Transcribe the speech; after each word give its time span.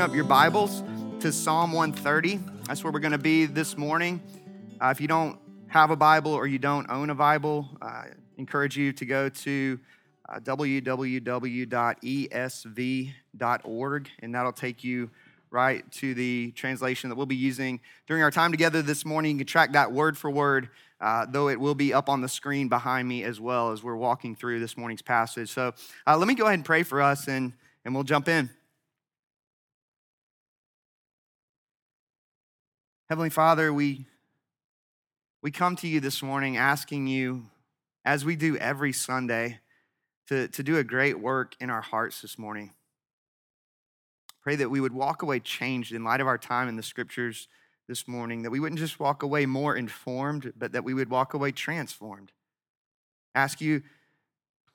open 0.00 0.12
up 0.12 0.16
your 0.16 0.24
Bibles 0.24 0.82
to 1.20 1.30
Psalm 1.30 1.72
130. 1.72 2.40
That's 2.66 2.82
where 2.82 2.90
we're 2.90 3.00
going 3.00 3.12
to 3.12 3.18
be 3.18 3.44
this 3.44 3.76
morning. 3.76 4.22
Uh, 4.80 4.86
if 4.86 4.98
you 4.98 5.06
don't 5.06 5.38
have 5.66 5.90
a 5.90 5.96
Bible 5.96 6.32
or 6.32 6.46
you 6.46 6.58
don't 6.58 6.88
own 6.88 7.10
a 7.10 7.14
Bible, 7.14 7.68
uh, 7.82 7.84
I 7.84 8.08
encourage 8.38 8.78
you 8.78 8.94
to 8.94 9.04
go 9.04 9.28
to 9.28 9.78
uh, 10.26 10.40
www.esv.org, 10.40 11.20
and 14.20 14.34
that'll 14.34 14.52
take 14.52 14.82
you 14.82 15.10
right 15.50 15.92
to 15.92 16.14
the 16.14 16.52
translation 16.52 17.10
that 17.10 17.16
we'll 17.16 17.26
be 17.26 17.36
using 17.36 17.78
during 18.06 18.22
our 18.22 18.30
time 18.30 18.52
together 18.52 18.80
this 18.80 19.04
morning. 19.04 19.32
You 19.32 19.40
can 19.40 19.46
track 19.48 19.72
that 19.72 19.92
word 19.92 20.16
for 20.16 20.30
word, 20.30 20.70
uh, 21.02 21.26
though 21.28 21.50
it 21.50 21.60
will 21.60 21.74
be 21.74 21.92
up 21.92 22.08
on 22.08 22.22
the 22.22 22.28
screen 22.28 22.70
behind 22.70 23.06
me 23.06 23.22
as 23.22 23.38
well 23.38 23.70
as 23.70 23.82
we're 23.82 23.96
walking 23.96 24.34
through 24.34 24.60
this 24.60 24.78
morning's 24.78 25.02
passage. 25.02 25.50
So 25.50 25.74
uh, 26.06 26.16
let 26.16 26.26
me 26.26 26.34
go 26.34 26.46
ahead 26.46 26.54
and 26.54 26.64
pray 26.64 26.84
for 26.84 27.02
us, 27.02 27.28
and, 27.28 27.52
and 27.84 27.94
we'll 27.94 28.04
jump 28.04 28.28
in. 28.28 28.48
Heavenly 33.10 33.30
Father, 33.30 33.72
we, 33.72 34.06
we 35.42 35.50
come 35.50 35.74
to 35.74 35.88
you 35.88 35.98
this 35.98 36.22
morning 36.22 36.56
asking 36.56 37.08
you, 37.08 37.46
as 38.04 38.24
we 38.24 38.36
do 38.36 38.56
every 38.56 38.92
Sunday, 38.92 39.58
to, 40.28 40.46
to 40.46 40.62
do 40.62 40.78
a 40.78 40.84
great 40.84 41.18
work 41.18 41.56
in 41.58 41.70
our 41.70 41.80
hearts 41.80 42.22
this 42.22 42.38
morning. 42.38 42.70
Pray 44.40 44.54
that 44.54 44.70
we 44.70 44.80
would 44.80 44.92
walk 44.92 45.22
away 45.22 45.40
changed 45.40 45.92
in 45.92 46.04
light 46.04 46.20
of 46.20 46.28
our 46.28 46.38
time 46.38 46.68
in 46.68 46.76
the 46.76 46.84
scriptures 46.84 47.48
this 47.88 48.06
morning, 48.06 48.42
that 48.42 48.52
we 48.52 48.60
wouldn't 48.60 48.78
just 48.78 49.00
walk 49.00 49.24
away 49.24 49.44
more 49.44 49.74
informed, 49.74 50.52
but 50.56 50.70
that 50.70 50.84
we 50.84 50.94
would 50.94 51.10
walk 51.10 51.34
away 51.34 51.50
transformed. 51.50 52.30
Ask 53.34 53.60
you, 53.60 53.82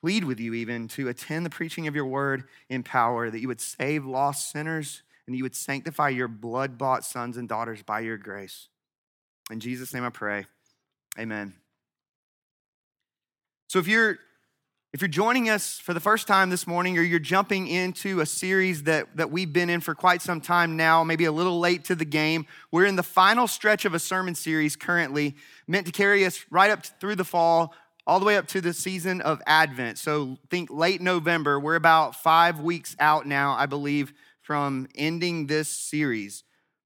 plead 0.02 0.25
with 0.25 0.42
you 0.42 0.53
even 0.55 0.89
to 0.89 1.08
attend 1.08 1.45
the 1.45 1.49
preaching 1.49 1.88
of 1.88 1.95
your 1.95 2.05
word 2.05 2.44
in 2.67 2.83
power, 2.83 3.30
that 3.30 3.39
you 3.39 3.47
would 3.47 3.61
save 3.61 4.05
lost 4.05 4.52
sinners 4.52 5.03
and 5.27 5.35
you 5.35 5.43
would 5.43 5.55
sanctify 5.55 6.09
your 6.09 6.27
blood 6.27 6.77
bought 6.77 7.03
sons 7.03 7.37
and 7.37 7.49
daughters 7.49 7.81
by 7.81 8.01
your 8.01 8.17
grace. 8.17 8.69
In 9.51 9.59
Jesus' 9.59 9.93
name 9.93 10.03
I 10.03 10.09
pray. 10.09 10.45
Amen. 11.19 11.53
So 13.67 13.79
if 13.79 13.87
you're 13.87 14.19
if 14.95 15.01
you're 15.01 15.09
joining 15.09 15.49
us 15.49 15.77
for 15.77 15.93
the 15.93 15.99
first 15.99 16.25
time 16.25 16.49
this 16.49 16.65
morning 16.65 16.97
or 16.97 17.01
you're 17.01 17.19
jumping 17.19 17.67
into 17.67 18.21
a 18.21 18.25
series 18.25 18.83
that, 18.83 19.17
that 19.17 19.29
we've 19.29 19.51
been 19.51 19.69
in 19.69 19.81
for 19.81 19.93
quite 19.93 20.21
some 20.21 20.39
time 20.39 20.77
now, 20.77 21.03
maybe 21.03 21.25
a 21.25 21.33
little 21.33 21.59
late 21.59 21.83
to 21.83 21.95
the 21.95 22.05
game, 22.05 22.45
we're 22.71 22.85
in 22.85 22.95
the 22.95 23.03
final 23.03 23.45
stretch 23.45 23.83
of 23.83 23.93
a 23.93 23.99
sermon 23.99 24.35
series 24.35 24.77
currently 24.77 25.35
meant 25.67 25.85
to 25.87 25.91
carry 25.91 26.23
us 26.23 26.45
right 26.49 26.71
up 26.71 26.85
through 26.85 27.15
the 27.15 27.25
fall, 27.25 27.73
all 28.07 28.21
the 28.21 28.25
way 28.25 28.37
up 28.37 28.47
to 28.47 28.61
the 28.61 28.71
season 28.71 29.19
of 29.19 29.41
Advent. 29.45 29.97
So 29.97 30.37
think 30.49 30.69
late 30.71 31.01
November. 31.01 31.59
We're 31.59 31.75
about 31.75 32.15
five 32.15 32.61
weeks 32.61 32.95
out 32.97 33.27
now, 33.27 33.53
I 33.53 33.65
believe, 33.65 34.13
from 34.45 34.88
ending 34.95 35.47
this 35.47 35.69
series. 35.69 36.43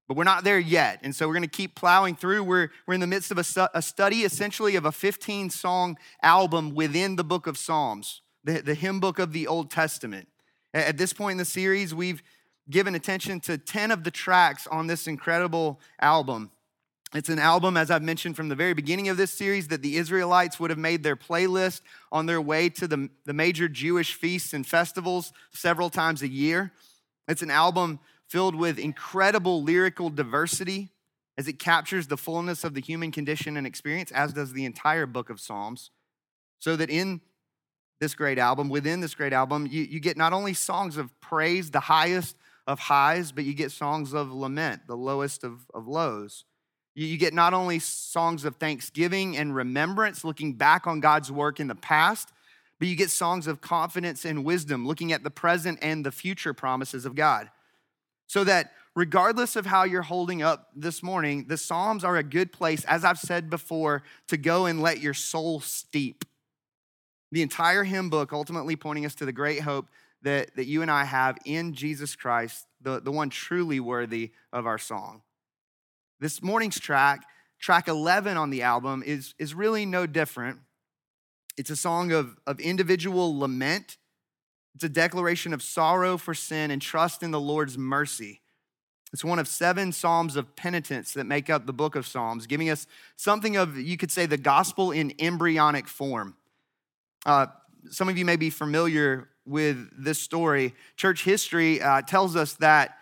But 0.08 0.16
we're 0.16 0.24
not 0.24 0.42
there 0.42 0.58
yet. 0.58 1.00
And 1.02 1.14
so 1.14 1.28
we're 1.28 1.34
going 1.34 1.42
to 1.42 1.48
keep 1.48 1.76
plowing 1.76 2.16
through. 2.16 2.42
We're, 2.42 2.70
we're 2.86 2.94
in 2.94 3.00
the 3.00 3.06
midst 3.06 3.30
of 3.30 3.38
a, 3.38 3.70
a 3.74 3.82
study 3.82 4.22
essentially 4.22 4.74
of 4.74 4.84
a 4.84 4.92
15 4.92 5.50
song 5.50 5.98
album 6.22 6.74
within 6.74 7.16
the 7.16 7.22
book 7.22 7.46
of 7.46 7.56
Psalms, 7.56 8.22
the, 8.42 8.60
the 8.60 8.74
hymn 8.74 8.98
book 8.98 9.18
of 9.18 9.32
the 9.32 9.46
Old 9.46 9.70
Testament. 9.70 10.26
At 10.72 10.96
this 10.96 11.12
point 11.12 11.32
in 11.32 11.38
the 11.38 11.44
series, 11.44 11.94
we've 11.94 12.22
given 12.68 12.94
attention 12.94 13.40
to 13.40 13.58
10 13.58 13.90
of 13.90 14.04
the 14.04 14.10
tracks 14.10 14.66
on 14.66 14.86
this 14.86 15.06
incredible 15.06 15.80
album. 16.00 16.50
It's 17.12 17.28
an 17.28 17.40
album, 17.40 17.76
as 17.76 17.90
I've 17.90 18.02
mentioned 18.02 18.36
from 18.36 18.48
the 18.48 18.54
very 18.54 18.72
beginning 18.72 19.08
of 19.08 19.16
this 19.16 19.32
series, 19.32 19.68
that 19.68 19.82
the 19.82 19.96
Israelites 19.96 20.60
would 20.60 20.70
have 20.70 20.78
made 20.78 21.02
their 21.02 21.16
playlist 21.16 21.80
on 22.12 22.26
their 22.26 22.40
way 22.40 22.68
to 22.68 22.86
the, 22.86 23.10
the 23.26 23.32
major 23.32 23.68
Jewish 23.68 24.14
feasts 24.14 24.54
and 24.54 24.64
festivals 24.64 25.32
several 25.52 25.90
times 25.90 26.22
a 26.22 26.28
year. 26.28 26.72
It's 27.28 27.42
an 27.42 27.50
album 27.50 28.00
filled 28.26 28.54
with 28.54 28.78
incredible 28.78 29.62
lyrical 29.62 30.10
diversity 30.10 30.90
as 31.36 31.48
it 31.48 31.58
captures 31.58 32.06
the 32.06 32.16
fullness 32.16 32.64
of 32.64 32.74
the 32.74 32.80
human 32.80 33.10
condition 33.10 33.56
and 33.56 33.66
experience, 33.66 34.10
as 34.12 34.32
does 34.32 34.52
the 34.52 34.64
entire 34.64 35.06
book 35.06 35.30
of 35.30 35.40
Psalms. 35.40 35.90
So 36.58 36.76
that 36.76 36.90
in 36.90 37.20
this 38.00 38.14
great 38.14 38.38
album, 38.38 38.68
within 38.68 39.00
this 39.00 39.14
great 39.14 39.32
album, 39.32 39.66
you, 39.70 39.82
you 39.82 40.00
get 40.00 40.16
not 40.16 40.32
only 40.32 40.54
songs 40.54 40.96
of 40.96 41.18
praise, 41.20 41.70
the 41.70 41.80
highest 41.80 42.36
of 42.66 42.78
highs, 42.78 43.32
but 43.32 43.44
you 43.44 43.54
get 43.54 43.72
songs 43.72 44.12
of 44.12 44.32
lament, 44.32 44.82
the 44.86 44.96
lowest 44.96 45.44
of, 45.44 45.66
of 45.74 45.86
lows. 45.86 46.44
You, 46.94 47.06
you 47.06 47.18
get 47.18 47.34
not 47.34 47.54
only 47.54 47.78
songs 47.78 48.44
of 48.44 48.56
thanksgiving 48.56 49.36
and 49.36 49.54
remembrance, 49.54 50.24
looking 50.24 50.54
back 50.54 50.86
on 50.86 51.00
God's 51.00 51.32
work 51.32 51.60
in 51.60 51.68
the 51.68 51.74
past, 51.74 52.30
but 52.80 52.88
you 52.88 52.96
get 52.96 53.10
songs 53.10 53.46
of 53.46 53.60
confidence 53.60 54.24
and 54.24 54.42
wisdom, 54.42 54.86
looking 54.86 55.12
at 55.12 55.22
the 55.22 55.30
present 55.30 55.78
and 55.82 56.04
the 56.04 56.10
future 56.10 56.54
promises 56.54 57.04
of 57.04 57.14
God. 57.14 57.50
So 58.26 58.42
that 58.44 58.72
regardless 58.96 59.54
of 59.54 59.66
how 59.66 59.84
you're 59.84 60.00
holding 60.00 60.40
up 60.40 60.70
this 60.74 61.02
morning, 61.02 61.44
the 61.46 61.58
Psalms 61.58 62.04
are 62.04 62.16
a 62.16 62.22
good 62.22 62.52
place, 62.52 62.82
as 62.84 63.04
I've 63.04 63.18
said 63.18 63.50
before, 63.50 64.02
to 64.28 64.38
go 64.38 64.64
and 64.64 64.80
let 64.80 64.98
your 64.98 65.12
soul 65.12 65.60
steep. 65.60 66.24
The 67.30 67.42
entire 67.42 67.84
hymn 67.84 68.08
book 68.08 68.32
ultimately 68.32 68.76
pointing 68.76 69.04
us 69.04 69.14
to 69.16 69.26
the 69.26 69.32
great 69.32 69.60
hope 69.60 69.86
that, 70.22 70.56
that 70.56 70.66
you 70.66 70.80
and 70.80 70.90
I 70.90 71.04
have 71.04 71.36
in 71.44 71.74
Jesus 71.74 72.16
Christ, 72.16 72.66
the, 72.80 72.98
the 72.98 73.12
one 73.12 73.28
truly 73.28 73.78
worthy 73.78 74.32
of 74.54 74.66
our 74.66 74.78
song. 74.78 75.20
This 76.18 76.42
morning's 76.42 76.80
track, 76.80 77.26
track 77.58 77.88
11 77.88 78.38
on 78.38 78.48
the 78.48 78.62
album, 78.62 79.02
is, 79.04 79.34
is 79.38 79.52
really 79.52 79.84
no 79.84 80.06
different 80.06 80.60
it's 81.56 81.70
a 81.70 81.76
song 81.76 82.12
of, 82.12 82.36
of 82.46 82.60
individual 82.60 83.38
lament. 83.38 83.98
It's 84.74 84.84
a 84.84 84.88
declaration 84.88 85.52
of 85.52 85.62
sorrow 85.62 86.16
for 86.16 86.34
sin 86.34 86.70
and 86.70 86.80
trust 86.80 87.22
in 87.22 87.30
the 87.30 87.40
Lord's 87.40 87.76
mercy. 87.76 88.40
It's 89.12 89.24
one 89.24 89.40
of 89.40 89.48
seven 89.48 89.90
Psalms 89.90 90.36
of 90.36 90.54
penitence 90.54 91.12
that 91.14 91.24
make 91.24 91.50
up 91.50 91.66
the 91.66 91.72
book 91.72 91.96
of 91.96 92.06
Psalms, 92.06 92.46
giving 92.46 92.70
us 92.70 92.86
something 93.16 93.56
of, 93.56 93.76
you 93.76 93.96
could 93.96 94.12
say, 94.12 94.26
the 94.26 94.36
gospel 94.36 94.92
in 94.92 95.12
embryonic 95.18 95.88
form. 95.88 96.36
Uh, 97.26 97.46
some 97.90 98.08
of 98.08 98.16
you 98.16 98.24
may 98.24 98.36
be 98.36 98.50
familiar 98.50 99.28
with 99.44 99.88
this 99.98 100.20
story. 100.20 100.74
Church 100.96 101.24
history 101.24 101.82
uh, 101.82 102.02
tells 102.02 102.36
us 102.36 102.54
that 102.54 102.98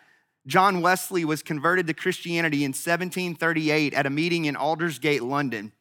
John 0.47 0.81
Wesley 0.81 1.27
was 1.27 1.43
converted 1.43 1.87
to 1.89 1.95
Christianity 1.95 2.65
in 2.65 2.71
1738 2.71 3.93
at 3.93 4.07
a 4.07 4.11
meeting 4.11 4.47
in 4.47 4.57
Aldersgate, 4.57 5.23
London 5.23 5.73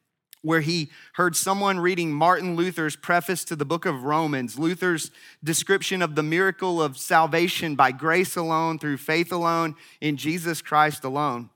where 0.42 0.60
he 0.60 0.90
heard 1.14 1.36
someone 1.36 1.80
reading 1.80 2.12
Martin 2.12 2.56
Luther's 2.56 2.96
preface 2.96 3.44
to 3.44 3.56
the 3.56 3.64
book 3.64 3.86
of 3.86 4.04
Romans, 4.04 4.58
Luther's 4.58 5.10
description 5.42 6.02
of 6.02 6.14
the 6.14 6.22
miracle 6.22 6.82
of 6.82 6.96
salvation 6.96 7.74
by 7.74 7.92
grace 7.92 8.36
alone, 8.36 8.78
through 8.78 8.98
faith 8.98 9.32
alone, 9.32 9.74
in 10.00 10.16
Jesus 10.16 10.62
Christ 10.62 11.04
alone. 11.04 11.50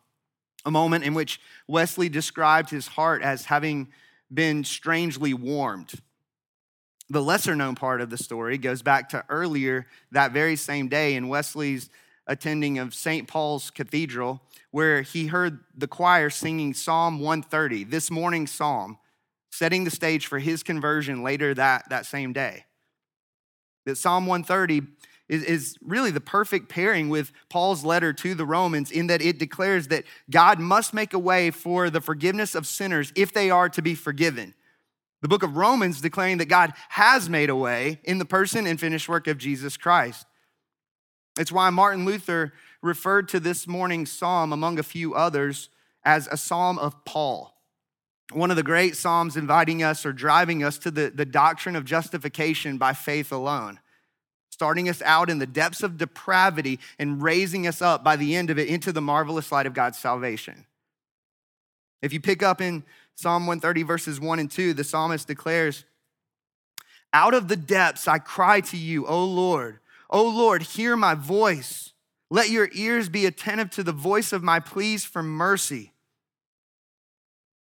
A 0.65 0.71
moment 0.71 1.05
in 1.05 1.15
which 1.15 1.41
Wesley 1.67 2.09
described 2.09 2.71
his 2.71 2.87
heart 2.89 3.23
as 3.23 3.47
having 3.47 3.89
been 4.33 4.65
strangely 4.65 5.35
warmed. 5.35 5.93
The 7.11 7.23
lesser 7.23 7.55
known 7.55 7.75
part 7.75 8.01
of 8.01 8.11
the 8.11 8.17
story 8.17 8.57
goes 8.59 8.81
back 8.81 9.11
to 9.11 9.25
earlier 9.29 9.87
that 10.13 10.33
very 10.33 10.57
same 10.57 10.89
day 10.89 11.15
in 11.15 11.29
Wesley's 11.29 11.91
attending 12.33 12.79
of 12.79 12.95
St. 12.95 13.29
Paul's 13.29 13.71
Cathedral 13.71 14.41
where 14.71 15.03
he 15.03 15.27
heard 15.27 15.61
the 15.77 15.87
choir 15.87 16.31
singing 16.31 16.73
Psalm 16.73 17.21
130, 17.21 17.85
this 17.85 18.11
morning's 18.11 18.51
psalm, 18.51 18.99
setting 19.51 19.85
the 19.85 19.91
stage 19.91 20.27
for 20.27 20.39
his 20.39 20.63
conversion 20.63 21.23
later 21.23 21.53
that, 21.55 21.89
that 21.91 22.07
same 22.07 22.33
day. 22.33 22.65
That 23.85 23.99
Psalm 23.99 24.27
130 24.27 24.89
is, 25.29 25.45
is 25.45 25.77
really 25.83 26.11
the 26.11 26.23
perfect 26.23 26.71
pairing 26.71 27.11
with 27.11 27.33
Paul's 27.51 27.85
letter 27.85 28.15
to 28.15 28.35
the 28.35 28.47
Romans 28.47 28.91
in 28.91 29.09
that 29.09 29.21
it 29.21 29.39
declares 29.39 29.89
that 29.89 30.05
God 30.31 30.59
must 30.59 30.95
make 30.95 31.13
a 31.13 31.19
way 31.19 31.51
for 31.51 31.91
the 31.91 32.01
forgiveness 32.01 32.55
of 32.55 32.67
sinners 32.67 33.13
if 33.15 33.33
they 33.33 33.51
are 33.51 33.69
to 33.69 33.83
be 33.83 33.95
forgiven. 33.95 34.55
The 35.21 35.29
book 35.29 35.43
of 35.43 35.57
Romans 35.57 36.01
declaring 36.01 36.39
that 36.39 36.47
God 36.47 36.73
has 36.89 37.29
made 37.29 37.51
a 37.51 37.57
way 37.57 38.01
in 38.05 38.19
the 38.19 38.25
person 38.25 38.67
and 38.67 38.81
finished 38.81 39.09
work 39.09 39.27
of 39.27 39.37
Jesus 39.37 39.77
Christ. 39.77 40.27
It's 41.39 41.53
why 41.53 41.71
Martin 41.71 42.05
Luther 42.05 42.53
referred 42.83 43.29
to 43.31 43.41
this 43.41 43.67
morning's 43.67 44.11
psalm, 44.11 44.53
among 44.53 44.79
a 44.79 44.83
few 44.83 45.15
others, 45.15 45.71
as 46.05 46.29
a 46.31 46.37
psalm 46.37 46.79
of 46.79 47.05
Paul. 47.05 47.55
One 48.33 48.51
of 48.51 48.57
the 48.57 48.63
great 48.63 48.97
psalms 48.97 49.37
inviting 49.37 49.83
us 49.83 50.05
or 50.05 50.13
driving 50.13 50.63
us 50.63 50.79
to 50.79 50.91
the, 50.91 51.11
the 51.11 51.25
doctrine 51.25 51.77
of 51.77 51.85
justification 51.85 52.79
by 52.79 52.93
faith 52.93 53.31
alone, 53.31 53.79
starting 54.51 54.89
us 54.89 55.03
out 55.03 55.31
in 55.31 55.39
the 55.39 55.47
depths 55.47 55.83
of 55.83 55.99
depravity 55.99 56.79
and 56.99 57.23
raising 57.23 57.67
us 57.67 57.83
up 57.83 58.03
by 58.03 58.17
the 58.17 58.35
end 58.35 58.51
of 58.51 58.59
it 58.59 58.69
into 58.69 58.93
the 58.93 59.03
marvelous 59.03 59.53
light 59.53 59.67
of 59.67 59.75
God's 59.75 59.99
salvation. 59.99 60.67
If 62.01 62.13
you 62.13 62.21
pick 62.21 62.43
up 62.43 62.61
in 62.61 62.85
Psalm 63.15 63.47
130, 63.47 63.83
verses 63.83 64.21
1 64.21 64.39
and 64.39 64.51
2, 64.51 64.75
the 64.75 64.85
psalmist 64.85 65.27
declares, 65.27 65.85
Out 67.13 67.35
of 67.35 67.49
the 67.49 67.57
depths 67.57 68.09
I 68.09 68.19
cry 68.19 68.61
to 68.63 68.77
you, 68.77 69.07
O 69.07 69.25
Lord. 69.25 69.79
O 70.13 70.29
Lord, 70.29 70.63
hear 70.63 70.95
my 70.95 71.15
voice. 71.15 71.95
Let 72.31 72.51
your 72.51 72.69
ears 72.73 73.09
be 73.09 73.27
attentive 73.27 73.71
to 73.71 73.83
the 73.83 73.93
voice 73.93 74.33
of 74.33 74.43
my 74.43 74.61
pleas 74.61 75.05
for 75.05 75.23
mercy. 75.23 75.93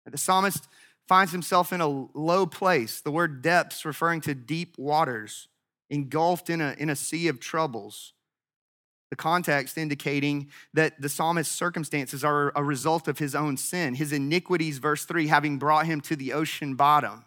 The 0.05 0.17
psalmist 0.17 0.67
finds 1.07 1.33
himself 1.33 1.73
in 1.73 1.81
a 1.81 1.87
low 1.87 2.45
place, 2.45 3.01
the 3.01 3.11
word 3.11 3.41
depths 3.41 3.85
referring 3.85 4.21
to 4.21 4.33
deep 4.33 4.77
waters, 4.77 5.49
engulfed 5.89 6.49
in 6.49 6.61
a, 6.61 6.75
in 6.77 6.89
a 6.89 6.95
sea 6.95 7.27
of 7.27 7.41
troubles. 7.41 8.13
The 9.09 9.15
context 9.15 9.77
indicating 9.77 10.49
that 10.73 11.01
the 11.01 11.09
psalmist's 11.09 11.55
circumstances 11.55 12.23
are 12.23 12.51
a 12.55 12.63
result 12.63 13.07
of 13.07 13.19
his 13.19 13.35
own 13.35 13.55
sin, 13.55 13.95
his 13.95 14.11
iniquities, 14.11 14.79
verse 14.79 15.05
3, 15.05 15.27
having 15.27 15.57
brought 15.57 15.85
him 15.85 16.01
to 16.01 16.15
the 16.15 16.33
ocean 16.33 16.75
bottom. 16.75 17.23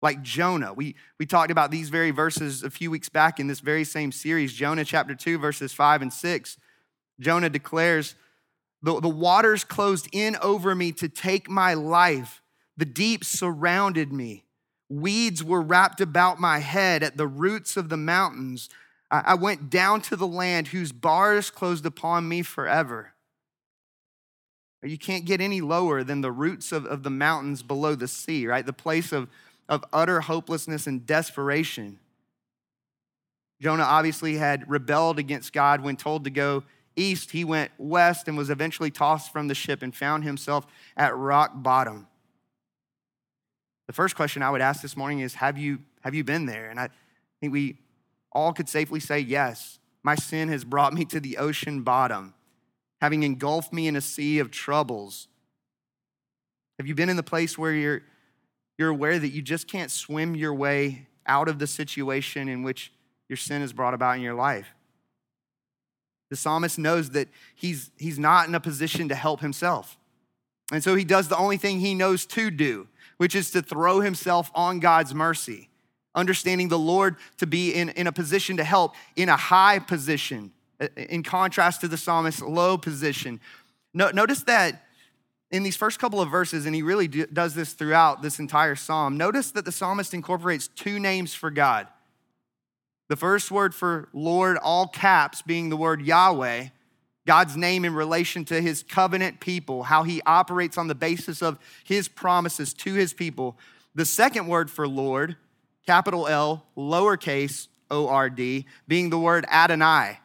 Like 0.00 0.22
Jonah. 0.22 0.72
We, 0.72 0.94
we 1.18 1.26
talked 1.26 1.50
about 1.50 1.70
these 1.70 1.88
very 1.88 2.10
verses 2.10 2.62
a 2.62 2.70
few 2.70 2.90
weeks 2.90 3.08
back 3.08 3.40
in 3.40 3.46
this 3.48 3.60
very 3.60 3.84
same 3.84 4.12
series. 4.12 4.52
Jonah 4.52 4.84
chapter 4.84 5.14
2, 5.14 5.38
verses 5.38 5.72
5 5.72 6.02
and 6.02 6.12
6. 6.12 6.56
Jonah 7.20 7.50
declares, 7.50 8.14
the, 8.82 9.00
the 9.00 9.08
waters 9.08 9.64
closed 9.64 10.08
in 10.12 10.36
over 10.40 10.74
me 10.74 10.92
to 10.92 11.08
take 11.08 11.50
my 11.50 11.74
life. 11.74 12.42
The 12.76 12.84
deep 12.84 13.24
surrounded 13.24 14.12
me. 14.12 14.44
Weeds 14.88 15.42
were 15.42 15.60
wrapped 15.60 16.00
about 16.00 16.40
my 16.40 16.60
head 16.60 17.02
at 17.02 17.16
the 17.16 17.26
roots 17.26 17.76
of 17.76 17.88
the 17.88 17.96
mountains. 17.96 18.70
I, 19.10 19.22
I 19.26 19.34
went 19.34 19.68
down 19.68 20.00
to 20.02 20.16
the 20.16 20.26
land 20.26 20.68
whose 20.68 20.92
bars 20.92 21.50
closed 21.50 21.84
upon 21.84 22.28
me 22.28 22.42
forever. 22.42 23.14
You 24.82 24.96
can't 24.96 25.24
get 25.24 25.40
any 25.40 25.60
lower 25.60 26.04
than 26.04 26.20
the 26.20 26.30
roots 26.30 26.70
of, 26.70 26.86
of 26.86 27.02
the 27.02 27.10
mountains 27.10 27.64
below 27.64 27.96
the 27.96 28.06
sea, 28.06 28.46
right? 28.46 28.64
The 28.64 28.72
place 28.72 29.10
of, 29.10 29.28
of 29.68 29.84
utter 29.92 30.20
hopelessness 30.20 30.86
and 30.86 31.06
desperation. 31.06 31.98
Jonah 33.60 33.82
obviously 33.82 34.36
had 34.36 34.68
rebelled 34.70 35.18
against 35.18 35.52
God 35.52 35.82
when 35.82 35.96
told 35.96 36.24
to 36.24 36.30
go 36.30 36.62
east, 36.98 37.30
he 37.30 37.44
went 37.44 37.70
west 37.78 38.28
and 38.28 38.36
was 38.36 38.50
eventually 38.50 38.90
tossed 38.90 39.32
from 39.32 39.48
the 39.48 39.54
ship 39.54 39.82
and 39.82 39.94
found 39.94 40.24
himself 40.24 40.66
at 40.96 41.16
rock 41.16 41.52
bottom. 41.54 42.06
The 43.86 43.92
first 43.92 44.16
question 44.16 44.42
I 44.42 44.50
would 44.50 44.60
ask 44.60 44.82
this 44.82 44.96
morning 44.96 45.20
is 45.20 45.34
Have 45.34 45.56
you, 45.56 45.78
have 46.02 46.14
you 46.14 46.24
been 46.24 46.46
there? 46.46 46.68
And 46.68 46.78
I 46.78 46.90
think 47.40 47.52
we 47.52 47.78
all 48.32 48.52
could 48.52 48.68
safely 48.68 49.00
say, 49.00 49.20
Yes. 49.20 49.78
My 50.04 50.14
sin 50.14 50.48
has 50.48 50.64
brought 50.64 50.94
me 50.94 51.04
to 51.06 51.20
the 51.20 51.38
ocean 51.38 51.82
bottom, 51.82 52.32
having 53.00 53.24
engulfed 53.24 53.72
me 53.72 53.88
in 53.88 53.96
a 53.96 54.00
sea 54.00 54.38
of 54.38 54.50
troubles. 54.50 55.28
Have 56.78 56.86
you 56.86 56.94
been 56.94 57.08
in 57.08 57.16
the 57.16 57.22
place 57.22 57.58
where 57.58 57.72
you're, 57.72 58.02
you're 58.78 58.88
aware 58.88 59.18
that 59.18 59.28
you 59.28 59.42
just 59.42 59.66
can't 59.66 59.90
swim 59.90 60.34
your 60.34 60.54
way 60.54 61.08
out 61.26 61.48
of 61.48 61.58
the 61.58 61.66
situation 61.66 62.48
in 62.48 62.62
which 62.62 62.92
your 63.28 63.36
sin 63.36 63.60
has 63.60 63.72
brought 63.72 63.92
about 63.92 64.16
in 64.16 64.22
your 64.22 64.34
life? 64.34 64.68
The 66.30 66.36
psalmist 66.36 66.78
knows 66.78 67.10
that 67.10 67.28
he's, 67.54 67.90
he's 67.98 68.18
not 68.18 68.48
in 68.48 68.54
a 68.54 68.60
position 68.60 69.08
to 69.08 69.14
help 69.14 69.40
himself. 69.40 69.96
And 70.70 70.84
so 70.84 70.94
he 70.94 71.04
does 71.04 71.28
the 71.28 71.36
only 71.36 71.56
thing 71.56 71.80
he 71.80 71.94
knows 71.94 72.26
to 72.26 72.50
do, 72.50 72.86
which 73.16 73.34
is 73.34 73.50
to 73.52 73.62
throw 73.62 74.00
himself 74.00 74.50
on 74.54 74.80
God's 74.80 75.14
mercy, 75.14 75.70
understanding 76.14 76.68
the 76.68 76.78
Lord 76.78 77.16
to 77.38 77.46
be 77.46 77.72
in, 77.72 77.88
in 77.90 78.06
a 78.06 78.12
position 78.12 78.58
to 78.58 78.64
help 78.64 78.94
in 79.16 79.28
a 79.28 79.36
high 79.36 79.78
position, 79.78 80.52
uh, 80.80 80.88
in 80.96 81.22
contrast 81.22 81.80
to 81.80 81.88
the 81.88 81.96
psalmist's 81.96 82.42
low 82.42 82.76
position. 82.76 83.40
No, 83.94 84.10
notice 84.10 84.42
that 84.44 84.84
in 85.50 85.62
these 85.62 85.76
first 85.76 85.98
couple 85.98 86.20
of 86.20 86.30
verses, 86.30 86.66
and 86.66 86.74
he 86.74 86.82
really 86.82 87.08
do, 87.08 87.26
does 87.26 87.54
this 87.54 87.72
throughout 87.72 88.22
this 88.22 88.38
entire 88.38 88.74
psalm, 88.74 89.16
notice 89.16 89.50
that 89.52 89.64
the 89.64 89.72
psalmist 89.72 90.12
incorporates 90.12 90.68
two 90.68 90.98
names 90.98 91.34
for 91.34 91.50
God 91.50 91.88
the 93.08 93.16
first 93.16 93.50
word 93.50 93.74
for 93.74 94.08
Lord, 94.12 94.58
all 94.58 94.86
caps, 94.86 95.42
being 95.42 95.70
the 95.70 95.76
word 95.76 96.02
Yahweh, 96.02 96.66
God's 97.26 97.56
name 97.56 97.84
in 97.84 97.94
relation 97.94 98.44
to 98.46 98.60
his 98.60 98.82
covenant 98.82 99.40
people, 99.40 99.82
how 99.82 100.02
he 100.02 100.22
operates 100.24 100.78
on 100.78 100.88
the 100.88 100.94
basis 100.94 101.42
of 101.42 101.58
his 101.84 102.06
promises 102.06 102.72
to 102.74 102.94
his 102.94 103.12
people. 103.12 103.58
The 103.94 104.04
second 104.04 104.46
word 104.46 104.70
for 104.70 104.86
Lord, 104.86 105.36
capital 105.86 106.28
L, 106.28 106.66
lowercase 106.76 107.68
O 107.90 108.08
R 108.08 108.30
D, 108.30 108.66
being 108.86 109.10
the 109.10 109.18
word 109.18 109.46
Adonai, 109.50 110.20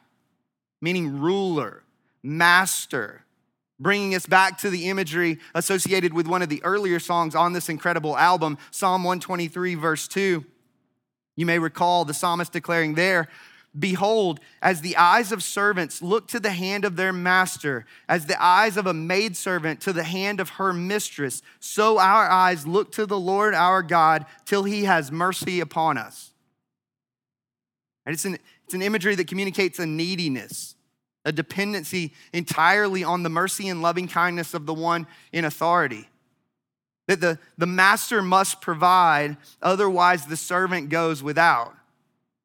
meaning 0.80 1.18
ruler, 1.18 1.82
master, 2.22 3.23
bringing 3.84 4.14
us 4.14 4.26
back 4.26 4.58
to 4.58 4.70
the 4.70 4.88
imagery 4.88 5.38
associated 5.54 6.12
with 6.14 6.26
one 6.26 6.42
of 6.42 6.48
the 6.48 6.64
earlier 6.64 6.98
songs 6.98 7.34
on 7.34 7.52
this 7.52 7.68
incredible 7.68 8.16
album, 8.16 8.58
Psalm 8.72 9.04
123, 9.04 9.76
verse 9.76 10.08
2. 10.08 10.44
You 11.36 11.46
may 11.46 11.58
recall 11.58 12.04
the 12.04 12.14
psalmist 12.14 12.52
declaring 12.52 12.94
there, 12.94 13.28
Behold, 13.76 14.38
as 14.62 14.80
the 14.80 14.96
eyes 14.96 15.32
of 15.32 15.42
servants 15.42 16.00
look 16.00 16.28
to 16.28 16.38
the 16.38 16.52
hand 16.52 16.84
of 16.84 16.96
their 16.96 17.12
master, 17.12 17.84
as 18.08 18.26
the 18.26 18.40
eyes 18.42 18.76
of 18.76 18.86
a 18.86 18.94
maidservant 18.94 19.80
to 19.82 19.92
the 19.92 20.04
hand 20.04 20.40
of 20.40 20.50
her 20.50 20.72
mistress, 20.72 21.42
so 21.58 21.98
our 21.98 22.30
eyes 22.30 22.66
look 22.66 22.92
to 22.92 23.04
the 23.04 23.18
Lord 23.18 23.52
our 23.52 23.82
God 23.82 24.26
till 24.44 24.62
he 24.62 24.84
has 24.84 25.10
mercy 25.10 25.60
upon 25.60 25.98
us. 25.98 26.30
And 28.06 28.14
it's 28.14 28.24
an, 28.24 28.38
it's 28.64 28.74
an 28.74 28.82
imagery 28.82 29.16
that 29.16 29.26
communicates 29.26 29.78
a 29.80 29.86
neediness, 29.86 30.76
a 31.24 31.32
dependency 31.32 32.12
entirely 32.32 33.02
on 33.02 33.22
the 33.22 33.28
mercy 33.28 33.68
and 33.68 33.82
loving 33.82 34.08
kindness 34.08 34.54
of 34.54 34.66
the 34.66 34.74
one 34.74 35.06
in 35.32 35.44
authority. 35.44 36.08
That 37.08 37.20
the, 37.20 37.38
the 37.58 37.66
master 37.66 38.22
must 38.22 38.60
provide, 38.60 39.36
otherwise, 39.62 40.26
the 40.26 40.36
servant 40.36 40.88
goes 40.88 41.22
without. 41.22 41.74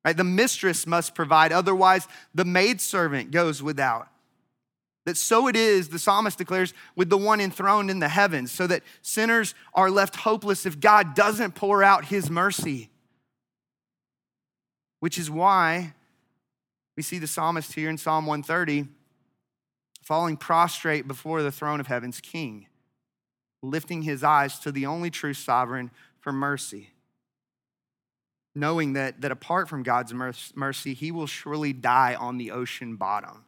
Right? 0.04 0.16
The 0.16 0.24
mistress 0.24 0.88
must 0.88 1.14
provide, 1.16 1.52
otherwise, 1.52 2.08
the 2.34 2.46
maidservant 2.46 3.32
goes 3.32 3.62
without. 3.62 4.08
That 5.06 5.18
so 5.18 5.48
it 5.48 5.56
is, 5.56 5.90
the 5.90 6.00
psalmist 6.00 6.38
declares, 6.38 6.74
with 6.96 7.10
the 7.10 7.18
one 7.18 7.42
enthroned 7.42 7.90
in 7.90 8.00
the 8.00 8.10
heavens, 8.10 8.52
so 8.52 8.68
that 8.68 8.84
sinners 9.02 9.56
are 9.74 9.90
left 9.90 10.18
hopeless 10.18 10.66
if 10.66 10.80
God 10.80 11.16
doesn't 11.16 11.56
pour 11.56 11.84
out 11.84 12.06
his 12.06 12.30
mercy. 12.30 12.90
Which 15.00 15.18
is 15.18 15.30
why 15.30 15.94
we 17.00 17.04
see 17.04 17.18
the 17.18 17.28
psalmist 17.28 17.76
here 17.76 17.90
in 17.90 17.98
Psalm 17.98 18.26
130 18.26 18.90
falling 20.04 20.36
prostrate 20.36 21.08
before 21.08 21.42
the 21.42 21.50
throne 21.50 21.80
of 21.80 21.88
heaven's 21.88 22.20
king 22.20 22.68
lifting 23.62 24.02
his 24.02 24.22
eyes 24.22 24.60
to 24.60 24.70
the 24.70 24.86
only 24.86 25.10
true 25.10 25.34
sovereign 25.34 25.92
for 26.20 26.34
mercy, 26.34 26.90
knowing 28.54 28.92
that, 28.92 29.22
that 29.22 29.32
apart 29.32 29.70
from 29.70 29.82
God's 29.82 30.14
mercy, 30.14 30.94
he 30.94 31.10
will 31.10 31.26
surely 31.26 31.72
die 31.72 32.16
on 32.16 32.38
the 32.38 32.52
ocean 32.52 32.98
bottom. 32.98 33.46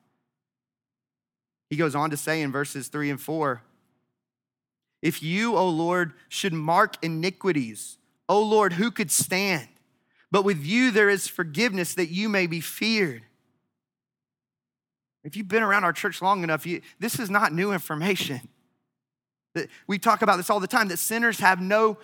He 1.69 1.75
goes 1.75 1.93
on 1.93 2.09
to 2.11 2.15
say 2.15 2.41
in 2.41 2.53
verses 2.53 2.87
three 2.87 3.09
and 3.09 3.19
four 3.19 3.63
If 5.01 5.21
you, 5.21 5.57
O 5.57 5.67
Lord, 5.67 6.13
should 6.29 6.53
mark 6.53 6.95
iniquities, 7.01 7.97
O 8.29 8.41
Lord, 8.41 8.71
who 8.71 8.91
could 8.91 9.11
stand? 9.11 9.67
But 10.31 10.45
with 10.45 10.65
you 10.65 10.89
there 10.91 11.09
is 11.09 11.27
forgiveness 11.27 11.95
that 11.95 12.11
you 12.11 12.29
may 12.29 12.47
be 12.47 12.61
feared. 12.61 13.23
If 15.23 15.35
you've 15.35 15.47
been 15.47 15.63
around 15.63 15.83
our 15.83 15.93
church 15.93 16.21
long 16.21 16.43
enough, 16.43 16.65
you, 16.65 16.81
this 16.99 17.19
is 17.19 17.29
not 17.29 17.53
new 17.53 17.71
information. 17.71 18.41
We 19.85 19.99
talk 19.99 20.21
about 20.21 20.37
this 20.37 20.49
all 20.49 20.59
the 20.59 20.67
time 20.67 20.87
that 20.87 20.97
sinners 20.97 21.39
have 21.39 21.61
no, 21.61 21.97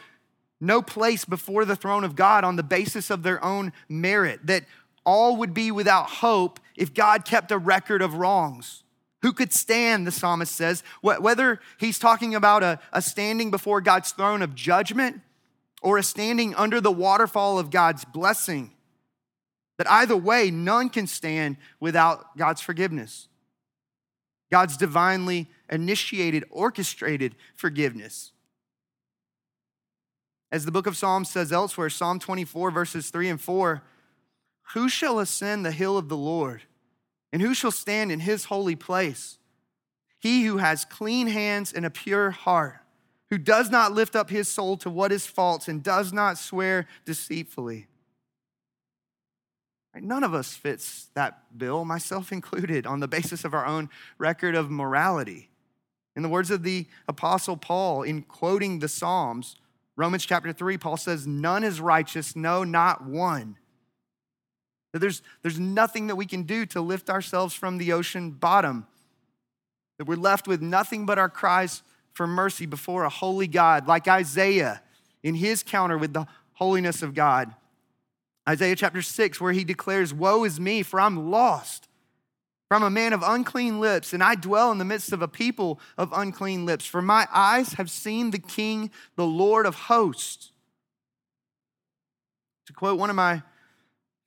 no 0.59 0.81
place 0.81 1.25
before 1.25 1.65
the 1.65 1.75
throne 1.75 2.03
of 2.03 2.15
God 2.15 2.43
on 2.43 2.57
the 2.57 2.63
basis 2.63 3.09
of 3.09 3.23
their 3.23 3.43
own 3.43 3.73
merit, 3.89 4.45
that 4.45 4.65
all 5.05 5.37
would 5.37 5.53
be 5.53 5.71
without 5.71 6.09
hope 6.09 6.59
if 6.75 6.93
God 6.93 7.25
kept 7.25 7.51
a 7.51 7.57
record 7.57 8.01
of 8.01 8.15
wrongs. 8.15 8.83
Who 9.23 9.33
could 9.33 9.51
stand, 9.51 10.05
the 10.05 10.11
psalmist 10.11 10.53
says, 10.53 10.83
whether 11.01 11.59
he's 11.79 11.97
talking 11.97 12.35
about 12.35 12.61
a, 12.61 12.79
a 12.93 13.01
standing 13.01 13.49
before 13.49 13.81
God's 13.81 14.11
throne 14.11 14.41
of 14.43 14.53
judgment 14.53 15.21
or 15.81 15.97
a 15.97 16.03
standing 16.03 16.53
under 16.53 16.79
the 16.81 16.91
waterfall 16.91 17.57
of 17.57 17.71
God's 17.71 18.05
blessing. 18.05 18.73
That 19.77 19.89
either 19.89 20.17
way, 20.17 20.49
none 20.51 20.89
can 20.89 21.07
stand 21.07 21.57
without 21.79 22.37
God's 22.37 22.61
forgiveness. 22.61 23.27
God's 24.51 24.77
divinely 24.77 25.47
initiated, 25.69 26.45
orchestrated 26.49 27.35
forgiveness. 27.55 28.31
As 30.51 30.65
the 30.65 30.71
book 30.71 30.87
of 30.87 30.95
Psalms 30.95 31.29
says 31.29 31.51
elsewhere, 31.51 31.89
Psalm 31.89 32.19
24, 32.19 32.71
verses 32.71 33.09
3 33.09 33.29
and 33.29 33.41
4 33.41 33.83
Who 34.73 34.87
shall 34.87 35.19
ascend 35.19 35.65
the 35.65 35.71
hill 35.71 35.97
of 35.97 36.09
the 36.09 36.17
Lord? 36.17 36.63
And 37.33 37.41
who 37.41 37.53
shall 37.53 37.71
stand 37.71 38.11
in 38.11 38.21
his 38.21 38.45
holy 38.45 38.75
place? 38.75 39.37
He 40.17 40.45
who 40.45 40.57
has 40.57 40.85
clean 40.85 41.27
hands 41.27 41.73
and 41.73 41.85
a 41.85 41.89
pure 41.89 42.31
heart, 42.31 42.77
who 43.29 43.37
does 43.37 43.69
not 43.69 43.91
lift 43.91 44.15
up 44.15 44.29
his 44.29 44.47
soul 44.47 44.77
to 44.77 44.89
what 44.89 45.11
is 45.11 45.27
false 45.27 45.67
and 45.67 45.83
does 45.83 46.13
not 46.13 46.37
swear 46.37 46.87
deceitfully. 47.05 47.87
None 49.95 50.23
of 50.23 50.33
us 50.33 50.53
fits 50.53 51.07
that 51.15 51.57
bill, 51.57 51.83
myself 51.83 52.31
included, 52.31 52.85
on 52.85 52.99
the 52.99 53.07
basis 53.07 53.43
of 53.43 53.53
our 53.53 53.65
own 53.65 53.89
record 54.17 54.55
of 54.55 54.69
morality. 54.69 55.49
In 56.15 56.23
the 56.23 56.29
words 56.29 56.51
of 56.51 56.63
the 56.63 56.85
Apostle 57.07 57.57
Paul, 57.57 58.03
in 58.03 58.21
quoting 58.23 58.79
the 58.79 58.87
Psalms, 58.87 59.55
Romans 59.95 60.25
chapter 60.25 60.53
3, 60.53 60.77
Paul 60.77 60.97
says, 60.97 61.25
None 61.25 61.63
is 61.63 61.81
righteous, 61.81 62.35
no, 62.35 62.63
not 62.63 63.05
one. 63.05 63.57
That 64.93 64.99
there's, 64.99 65.21
there's 65.41 65.59
nothing 65.59 66.07
that 66.07 66.15
we 66.15 66.25
can 66.25 66.43
do 66.43 66.65
to 66.67 66.81
lift 66.81 67.09
ourselves 67.09 67.53
from 67.53 67.77
the 67.77 67.91
ocean 67.93 68.31
bottom. 68.31 68.87
That 69.97 70.05
we're 70.05 70.15
left 70.15 70.47
with 70.47 70.61
nothing 70.61 71.05
but 71.05 71.17
our 71.17 71.29
cries 71.29 71.81
for 72.13 72.27
mercy 72.27 72.65
before 72.65 73.03
a 73.03 73.09
holy 73.09 73.47
God, 73.47 73.87
like 73.87 74.07
Isaiah 74.07 74.81
in 75.23 75.35
his 75.35 75.63
counter 75.63 75.97
with 75.97 76.13
the 76.13 76.27
holiness 76.53 77.01
of 77.01 77.13
God. 77.13 77.53
Isaiah 78.47 78.75
chapter 78.75 79.01
6, 79.01 79.41
where 79.41 79.51
he 79.51 79.63
declares, 79.63 80.13
Woe 80.13 80.43
is 80.45 80.59
me, 80.59 80.83
for 80.83 81.01
I'm 81.01 81.31
lost. 81.31 81.87
For 82.67 82.75
I'm 82.75 82.83
a 82.83 82.89
man 82.89 83.13
of 83.13 83.23
unclean 83.23 83.79
lips, 83.79 84.13
and 84.13 84.23
I 84.23 84.35
dwell 84.35 84.71
in 84.71 84.77
the 84.77 84.85
midst 84.85 85.11
of 85.13 85.21
a 85.21 85.27
people 85.27 85.79
of 85.97 86.11
unclean 86.13 86.65
lips. 86.65 86.85
For 86.85 87.01
my 87.01 87.27
eyes 87.33 87.73
have 87.73 87.89
seen 87.89 88.31
the 88.31 88.39
King, 88.39 88.91
the 89.15 89.25
Lord 89.25 89.65
of 89.65 89.75
hosts. 89.75 90.51
To 92.67 92.73
quote 92.73 92.99
one 92.99 93.09
of 93.09 93.15
my 93.15 93.41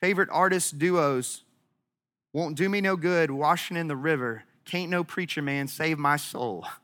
favorite 0.00 0.30
artist 0.32 0.78
duos, 0.78 1.42
won't 2.32 2.56
do 2.56 2.68
me 2.68 2.80
no 2.80 2.96
good 2.96 3.30
washing 3.30 3.76
in 3.76 3.88
the 3.88 3.96
river. 3.96 4.44
Can't 4.64 4.90
no 4.90 5.04
preacher 5.04 5.42
man 5.42 5.68
save 5.68 5.98
my 5.98 6.16
soul. 6.16 6.66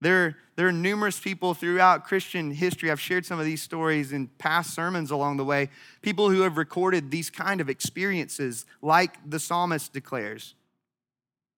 There, 0.00 0.36
there 0.56 0.68
are 0.68 0.72
numerous 0.72 1.18
people 1.18 1.54
throughout 1.54 2.04
Christian 2.04 2.52
history. 2.52 2.90
I've 2.90 3.00
shared 3.00 3.26
some 3.26 3.40
of 3.40 3.44
these 3.44 3.62
stories 3.62 4.12
in 4.12 4.28
past 4.38 4.74
sermons 4.74 5.10
along 5.10 5.38
the 5.38 5.44
way. 5.44 5.70
People 6.02 6.30
who 6.30 6.42
have 6.42 6.56
recorded 6.56 7.10
these 7.10 7.30
kind 7.30 7.60
of 7.60 7.68
experiences, 7.68 8.64
like 8.80 9.18
the 9.28 9.40
psalmist 9.40 9.92
declares. 9.92 10.54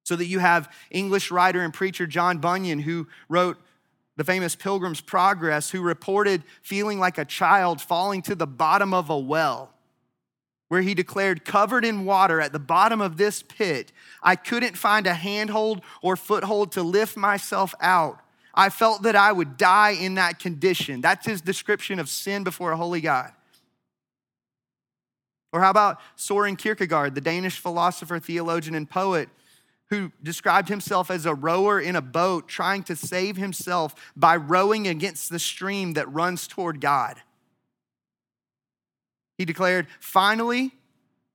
So 0.05 0.17
that 0.17 0.27
you 0.27 0.39
have 0.39 0.73
English 0.91 1.31
writer 1.31 1.61
and 1.61 1.75
preacher 1.75 2.07
John 2.07 2.39
Bunyan, 2.39 2.81
who 2.81 3.09
wrote 3.29 3.59
the 4.17 4.25
famous 4.25 4.57
Pilgrim's 4.57 5.03
Progress, 5.03 5.71
who 5.71 5.83
reported 5.83 6.43
feeling 6.63 6.99
like 6.99 7.19
a 7.19 7.25
child 7.25 7.81
falling 7.81 8.23
to 8.23 8.35
the 8.35 8.47
bottom 8.47 8.95
of 8.95 9.11
a 9.11 9.19
well 9.19 9.75
where 10.71 10.83
he 10.83 10.95
declared, 10.95 11.45
covered 11.45 11.85
in 11.85 12.05
water 12.05 12.41
at 12.41 12.53
the 12.53 12.59
bottom 12.61 13.01
of 13.01 13.17
this 13.17 13.43
pit, 13.43 13.91
I 14.23 14.37
couldn't 14.37 14.79
find 14.79 15.05
a 15.05 15.15
handhold 15.15 15.83
or 16.01 16.15
foothold 16.15 16.71
to 16.73 16.83
lift 16.85 17.17
myself 17.17 17.75
out. 17.81 18.21
I 18.55 18.69
felt 18.69 19.03
that 19.03 19.17
I 19.17 19.33
would 19.33 19.57
die 19.57 19.91
in 19.91 20.15
that 20.15 20.39
condition. 20.39 21.01
That's 21.01 21.27
his 21.27 21.41
description 21.41 21.99
of 21.99 22.09
sin 22.09 22.45
before 22.45 22.73
a 22.73 22.77
holy 22.77 23.01
God. 23.01 23.33
Or 25.53 25.61
how 25.61 25.71
about 25.71 26.01
Soren 26.17 26.57
Kierkegaard, 26.57 27.15
the 27.15 27.21
Danish 27.21 27.59
philosopher, 27.59 28.19
theologian, 28.19 28.75
and 28.75 28.89
poet, 28.89 29.29
who 29.89 30.13
described 30.23 30.69
himself 30.69 31.11
as 31.11 31.27
a 31.27 31.35
rower 31.35 31.81
in 31.81 31.97
a 31.97 32.01
boat 32.01 32.49
trying 32.49 32.85
to 32.85 32.95
save 32.95 33.37
himself 33.37 34.13
by 34.15 34.37
rowing 34.37 34.87
against 34.87 35.31
the 35.31 35.39
stream 35.39 35.95
that 35.95 36.13
runs 36.13 36.47
toward 36.47 36.81
God. 36.81 37.17
He 39.37 39.45
declared, 39.45 39.89
finally, 39.99 40.71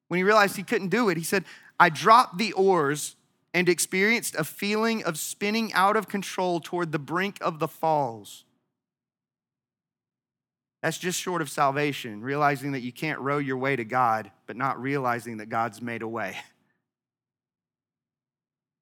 when 0.08 0.20
he 0.20 0.24
realized 0.24 0.56
he 0.56 0.64
couldn't 0.64 0.90
do 0.90 1.10
it, 1.10 1.18
he 1.18 1.24
said, 1.24 1.44
I 1.78 1.90
dropped 1.90 2.38
the 2.38 2.54
oars 2.54 3.18
and 3.56 3.70
experienced 3.70 4.36
a 4.36 4.44
feeling 4.44 5.02
of 5.06 5.18
spinning 5.18 5.72
out 5.72 5.96
of 5.96 6.10
control 6.10 6.60
toward 6.60 6.92
the 6.92 7.00
brink 7.00 7.38
of 7.40 7.58
the 7.60 7.70
falls. 7.70 8.44
That's 10.84 10.98
just 10.98 11.18
short 11.18 11.42
of 11.42 11.50
salvation, 11.50 12.20
realizing 12.20 12.74
that 12.74 12.82
you 12.82 12.92
can't 12.92 13.18
row 13.22 13.38
your 13.38 13.56
way 13.56 13.78
to 13.78 13.86
God, 13.86 14.30
but 14.46 14.58
not 14.58 14.82
realizing 14.82 15.38
that 15.38 15.48
God's 15.48 15.82
made 15.82 16.04
a 16.04 16.08
way. 16.08 16.36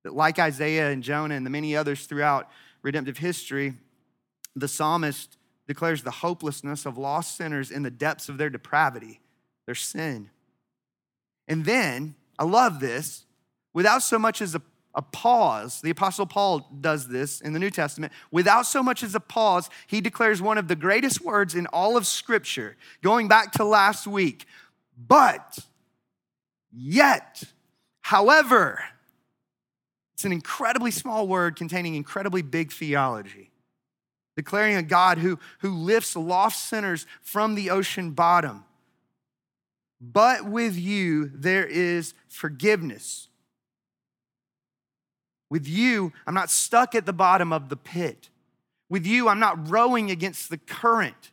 That, 0.03 0.13
like 0.13 0.37
Isaiah 0.37 0.91
and 0.91 1.01
Jonah 1.01 1.33
and 1.33 1.45
the 1.45 1.49
many 1.49 1.77
others 1.77 2.07
throughout 2.07 2.49
redemptive 2.81 3.19
history, 3.19 3.75
the 4.53 4.67
psalmist 4.67 5.37
declares 5.65 6.03
the 6.03 6.11
hopelessness 6.11 6.85
of 6.85 6.97
lost 6.97 7.37
sinners 7.37 7.71
in 7.71 7.83
the 7.83 7.89
depths 7.89 8.27
of 8.27 8.37
their 8.37 8.49
depravity, 8.49 9.21
their 9.65 9.75
sin. 9.75 10.29
And 11.47 11.63
then, 11.63 12.15
I 12.37 12.43
love 12.43 12.81
this, 12.81 13.23
without 13.73 14.03
so 14.03 14.17
much 14.17 14.41
as 14.41 14.55
a, 14.55 14.61
a 14.95 15.01
pause, 15.01 15.81
the 15.81 15.89
Apostle 15.89 16.25
Paul 16.25 16.67
does 16.81 17.07
this 17.07 17.41
in 17.41 17.53
the 17.53 17.59
New 17.59 17.69
Testament, 17.69 18.13
without 18.31 18.65
so 18.65 18.83
much 18.83 19.03
as 19.03 19.15
a 19.15 19.19
pause, 19.19 19.69
he 19.87 20.01
declares 20.01 20.41
one 20.41 20.57
of 20.57 20.67
the 20.67 20.75
greatest 20.75 21.21
words 21.21 21.55
in 21.55 21.67
all 21.67 21.97
of 21.97 22.07
Scripture, 22.07 22.75
going 23.01 23.27
back 23.27 23.51
to 23.53 23.63
last 23.63 24.07
week. 24.07 24.45
But, 25.07 25.59
yet, 26.71 27.43
however, 28.01 28.79
it's 30.13 30.25
an 30.25 30.31
incredibly 30.31 30.91
small 30.91 31.27
word 31.27 31.55
containing 31.55 31.95
incredibly 31.95 32.41
big 32.41 32.71
theology 32.71 33.49
declaring 34.35 34.75
a 34.75 34.83
God 34.83 35.17
who, 35.17 35.39
who 35.59 35.73
lifts 35.73 36.15
lost 36.15 36.67
sinners 36.67 37.05
from 37.21 37.55
the 37.55 37.69
ocean 37.69 38.11
bottom. 38.11 38.65
But 40.01 40.45
with 40.45 40.77
you, 40.77 41.29
there 41.33 41.65
is 41.65 42.13
forgiveness. 42.27 43.29
With 45.53 45.67
you, 45.67 46.11
I'm 46.25 46.33
not 46.33 46.49
stuck 46.49 46.95
at 46.95 47.05
the 47.05 47.13
bottom 47.13 47.53
of 47.53 47.69
the 47.69 47.75
pit. 47.75 48.29
With 48.89 49.05
you, 49.05 49.27
I'm 49.27 49.39
not 49.39 49.69
rowing 49.69 50.09
against 50.09 50.49
the 50.49 50.57
current. 50.57 51.29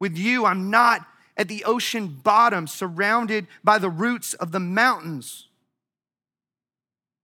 With 0.00 0.16
you, 0.16 0.46
I'm 0.46 0.70
not 0.70 1.06
at 1.36 1.48
the 1.48 1.64
ocean 1.64 2.06
bottom, 2.06 2.66
surrounded 2.66 3.46
by 3.62 3.76
the 3.76 3.90
roots 3.90 4.32
of 4.32 4.52
the 4.52 4.58
mountains. 4.58 5.48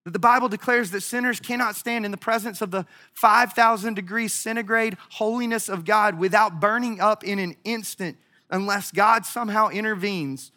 That 0.04 0.10
the 0.10 0.18
Bible 0.18 0.50
declares 0.50 0.90
that 0.90 1.00
sinners 1.00 1.40
cannot 1.40 1.76
stand 1.76 2.04
in 2.04 2.10
the 2.10 2.18
presence 2.18 2.60
of 2.60 2.70
the 2.70 2.84
5,000 3.14 3.94
degree 3.94 4.28
centigrade 4.28 4.98
holiness 5.12 5.70
of 5.70 5.86
God 5.86 6.18
without 6.18 6.60
burning 6.60 7.00
up 7.00 7.24
in 7.24 7.38
an 7.38 7.56
instant 7.64 8.18
unless 8.50 8.90
God 8.90 9.24
somehow 9.24 9.70
intervenes, 9.70 10.52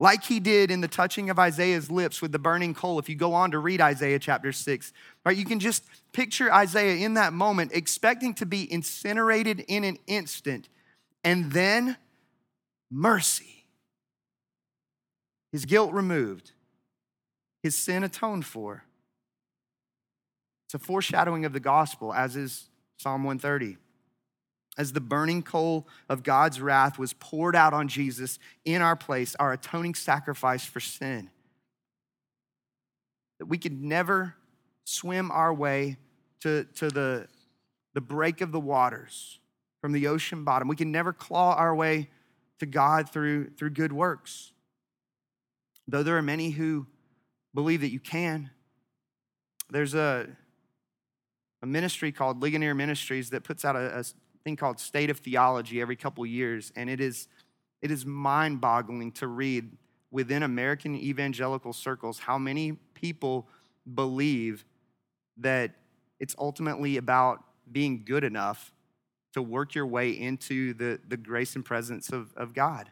like 0.00 0.24
he 0.24 0.40
did 0.40 0.70
in 0.70 0.80
the 0.80 0.88
touching 0.88 1.28
of 1.28 1.38
Isaiah's 1.38 1.90
lips 1.90 2.22
with 2.22 2.32
the 2.32 2.38
burning 2.38 2.74
coal. 2.74 2.98
If 2.98 3.08
you 3.08 3.14
go 3.14 3.34
on 3.34 3.50
to 3.50 3.58
read 3.58 3.82
Isaiah 3.82 4.18
chapter 4.18 4.50
6, 4.50 4.92
right, 5.24 5.36
you 5.36 5.44
can 5.44 5.60
just 5.60 5.84
picture 6.12 6.52
Isaiah 6.52 7.04
in 7.04 7.14
that 7.14 7.34
moment 7.34 7.72
expecting 7.74 8.34
to 8.34 8.46
be 8.46 8.70
incinerated 8.72 9.60
in 9.68 9.84
an 9.84 9.98
instant 10.06 10.70
and 11.22 11.52
then 11.52 11.98
mercy. 12.90 13.66
His 15.52 15.66
guilt 15.66 15.92
removed 15.92 16.52
his 17.62 17.76
sin 17.76 18.02
atoned 18.02 18.46
for. 18.46 18.84
It's 20.66 20.74
a 20.74 20.78
foreshadowing 20.78 21.44
of 21.44 21.52
the 21.52 21.60
gospel, 21.60 22.14
as 22.14 22.36
is 22.36 22.70
Psalm 22.96 23.24
130. 23.24 23.76
As 24.78 24.92
the 24.92 25.00
burning 25.00 25.42
coal 25.42 25.86
of 26.08 26.22
God's 26.22 26.60
wrath 26.60 26.98
was 26.98 27.12
poured 27.12 27.56
out 27.56 27.74
on 27.74 27.88
Jesus 27.88 28.38
in 28.64 28.82
our 28.82 28.96
place, 28.96 29.34
our 29.38 29.52
atoning 29.52 29.94
sacrifice 29.94 30.64
for 30.64 30.80
sin. 30.80 31.30
That 33.38 33.46
we 33.46 33.58
could 33.58 33.82
never 33.82 34.36
swim 34.84 35.30
our 35.30 35.52
way 35.52 35.96
to, 36.40 36.64
to 36.76 36.88
the, 36.88 37.28
the 37.94 38.00
break 38.00 38.40
of 38.40 38.52
the 38.52 38.60
waters 38.60 39.38
from 39.80 39.92
the 39.92 40.06
ocean 40.06 40.44
bottom. 40.44 40.68
We 40.68 40.76
can 40.76 40.92
never 40.92 41.12
claw 41.12 41.54
our 41.54 41.74
way 41.74 42.08
to 42.58 42.66
God 42.66 43.10
through, 43.10 43.50
through 43.50 43.70
good 43.70 43.92
works. 43.92 44.52
Though 45.88 46.02
there 46.02 46.16
are 46.16 46.22
many 46.22 46.50
who 46.50 46.86
believe 47.54 47.80
that 47.80 47.90
you 47.90 48.00
can. 48.00 48.50
There's 49.70 49.94
a, 49.94 50.28
a 51.62 51.66
ministry 51.66 52.12
called 52.12 52.40
Ligonier 52.40 52.74
Ministries 52.74 53.30
that 53.30 53.44
puts 53.44 53.64
out 53.64 53.76
a, 53.76 53.98
a 53.98 54.04
thing 54.44 54.56
called 54.56 54.80
State 54.80 55.10
of 55.10 55.18
Theology 55.18 55.80
every 55.80 55.96
couple 55.96 56.24
years, 56.24 56.72
and 56.76 56.88
it 56.88 57.00
is, 57.00 57.28
it 57.82 57.90
is 57.90 58.06
mind 58.06 58.60
boggling 58.60 59.12
to 59.12 59.26
read 59.26 59.70
within 60.10 60.42
American 60.42 60.94
evangelical 60.94 61.72
circles 61.72 62.18
how 62.18 62.38
many 62.38 62.72
people 62.94 63.46
believe 63.94 64.64
that 65.36 65.72
it's 66.18 66.34
ultimately 66.38 66.96
about 66.96 67.42
being 67.70 68.02
good 68.04 68.24
enough 68.24 68.72
to 69.32 69.40
work 69.42 69.74
your 69.74 69.86
way 69.86 70.10
into 70.10 70.74
the, 70.74 70.98
the 71.08 71.16
grace 71.16 71.54
and 71.54 71.64
presence 71.64 72.10
of, 72.10 72.32
of 72.36 72.52
God. 72.52 72.90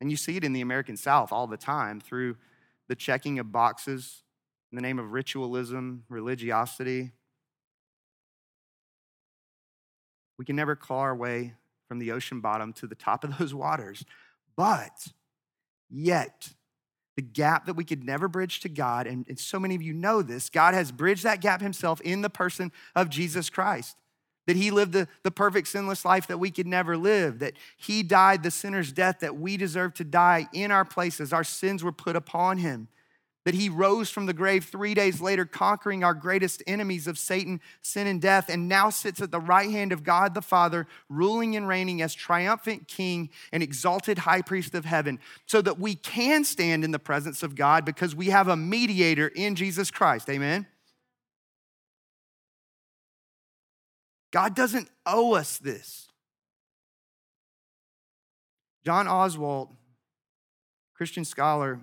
And 0.00 0.10
you 0.10 0.16
see 0.16 0.36
it 0.36 0.44
in 0.44 0.52
the 0.52 0.60
American 0.60 0.96
South 0.96 1.32
all 1.32 1.46
the 1.46 1.56
time 1.56 2.00
through 2.00 2.36
the 2.88 2.94
checking 2.94 3.38
of 3.38 3.52
boxes 3.52 4.22
in 4.70 4.76
the 4.76 4.82
name 4.82 4.98
of 4.98 5.12
ritualism, 5.12 6.04
religiosity. 6.08 7.12
We 10.38 10.44
can 10.44 10.56
never 10.56 10.76
claw 10.76 11.00
our 11.00 11.16
way 11.16 11.54
from 11.86 11.98
the 11.98 12.12
ocean 12.12 12.40
bottom 12.40 12.72
to 12.74 12.86
the 12.86 12.94
top 12.94 13.24
of 13.24 13.36
those 13.38 13.52
waters. 13.52 14.04
But 14.56 15.08
yet, 15.90 16.50
the 17.16 17.22
gap 17.22 17.66
that 17.66 17.74
we 17.74 17.84
could 17.84 18.04
never 18.04 18.28
bridge 18.28 18.60
to 18.60 18.68
God, 18.68 19.06
and, 19.06 19.26
and 19.28 19.38
so 19.38 19.58
many 19.58 19.74
of 19.74 19.82
you 19.82 19.92
know 19.92 20.22
this, 20.22 20.48
God 20.48 20.74
has 20.74 20.92
bridged 20.92 21.24
that 21.24 21.40
gap 21.40 21.60
himself 21.60 22.00
in 22.00 22.22
the 22.22 22.30
person 22.30 22.72
of 22.94 23.10
Jesus 23.10 23.50
Christ 23.50 23.96
that 24.48 24.56
he 24.56 24.70
lived 24.70 24.92
the, 24.92 25.06
the 25.24 25.30
perfect 25.30 25.68
sinless 25.68 26.06
life 26.06 26.26
that 26.26 26.38
we 26.38 26.50
could 26.50 26.66
never 26.66 26.96
live, 26.96 27.40
that 27.40 27.52
he 27.76 28.02
died 28.02 28.42
the 28.42 28.50
sinner's 28.50 28.90
death 28.90 29.20
that 29.20 29.36
we 29.36 29.58
deserve 29.58 29.92
to 29.92 30.04
die 30.04 30.48
in 30.54 30.70
our 30.70 30.86
places. 30.86 31.34
Our 31.34 31.44
sins 31.44 31.84
were 31.84 31.92
put 31.92 32.16
upon 32.16 32.56
him. 32.56 32.88
That 33.44 33.54
he 33.54 33.68
rose 33.68 34.10
from 34.10 34.26
the 34.26 34.34
grave 34.34 34.64
three 34.64 34.92
days 34.94 35.20
later, 35.20 35.46
conquering 35.46 36.04
our 36.04 36.12
greatest 36.12 36.62
enemies 36.66 37.06
of 37.06 37.18
Satan, 37.18 37.60
sin, 37.80 38.06
and 38.06 38.20
death, 38.20 38.50
and 38.50 38.68
now 38.68 38.90
sits 38.90 39.22
at 39.22 39.30
the 39.30 39.40
right 39.40 39.70
hand 39.70 39.92
of 39.92 40.04
God 40.04 40.34
the 40.34 40.42
Father, 40.42 40.86
ruling 41.08 41.56
and 41.56 41.66
reigning 41.66 42.02
as 42.02 42.14
triumphant 42.14 42.88
king 42.88 43.30
and 43.52 43.62
exalted 43.62 44.18
high 44.18 44.42
priest 44.42 44.74
of 44.74 44.84
heaven, 44.84 45.18
so 45.46 45.62
that 45.62 45.78
we 45.78 45.94
can 45.94 46.44
stand 46.44 46.84
in 46.84 46.90
the 46.90 46.98
presence 46.98 47.42
of 47.42 47.54
God 47.54 47.84
because 47.84 48.14
we 48.14 48.26
have 48.26 48.48
a 48.48 48.56
mediator 48.56 49.28
in 49.28 49.54
Jesus 49.54 49.90
Christ. 49.90 50.28
Amen. 50.28 50.66
God 54.30 54.54
doesn't 54.54 54.90
owe 55.06 55.34
us 55.34 55.58
this. 55.58 56.08
John 58.84 59.06
Oswalt, 59.06 59.70
Christian 60.94 61.24
scholar, 61.24 61.80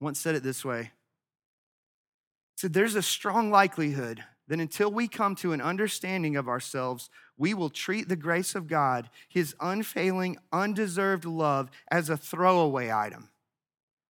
once 0.00 0.20
said 0.20 0.34
it 0.34 0.42
this 0.42 0.64
way. 0.64 0.82
He 0.82 2.60
said, 2.60 2.72
There's 2.72 2.94
a 2.94 3.02
strong 3.02 3.50
likelihood 3.50 4.22
that 4.48 4.60
until 4.60 4.90
we 4.90 5.08
come 5.08 5.34
to 5.36 5.52
an 5.52 5.60
understanding 5.60 6.36
of 6.36 6.48
ourselves, 6.48 7.10
we 7.36 7.52
will 7.52 7.70
treat 7.70 8.08
the 8.08 8.16
grace 8.16 8.54
of 8.54 8.68
God, 8.68 9.10
his 9.28 9.54
unfailing, 9.60 10.38
undeserved 10.52 11.24
love, 11.24 11.70
as 11.90 12.08
a 12.08 12.16
throwaway 12.16 12.90
item. 12.90 13.30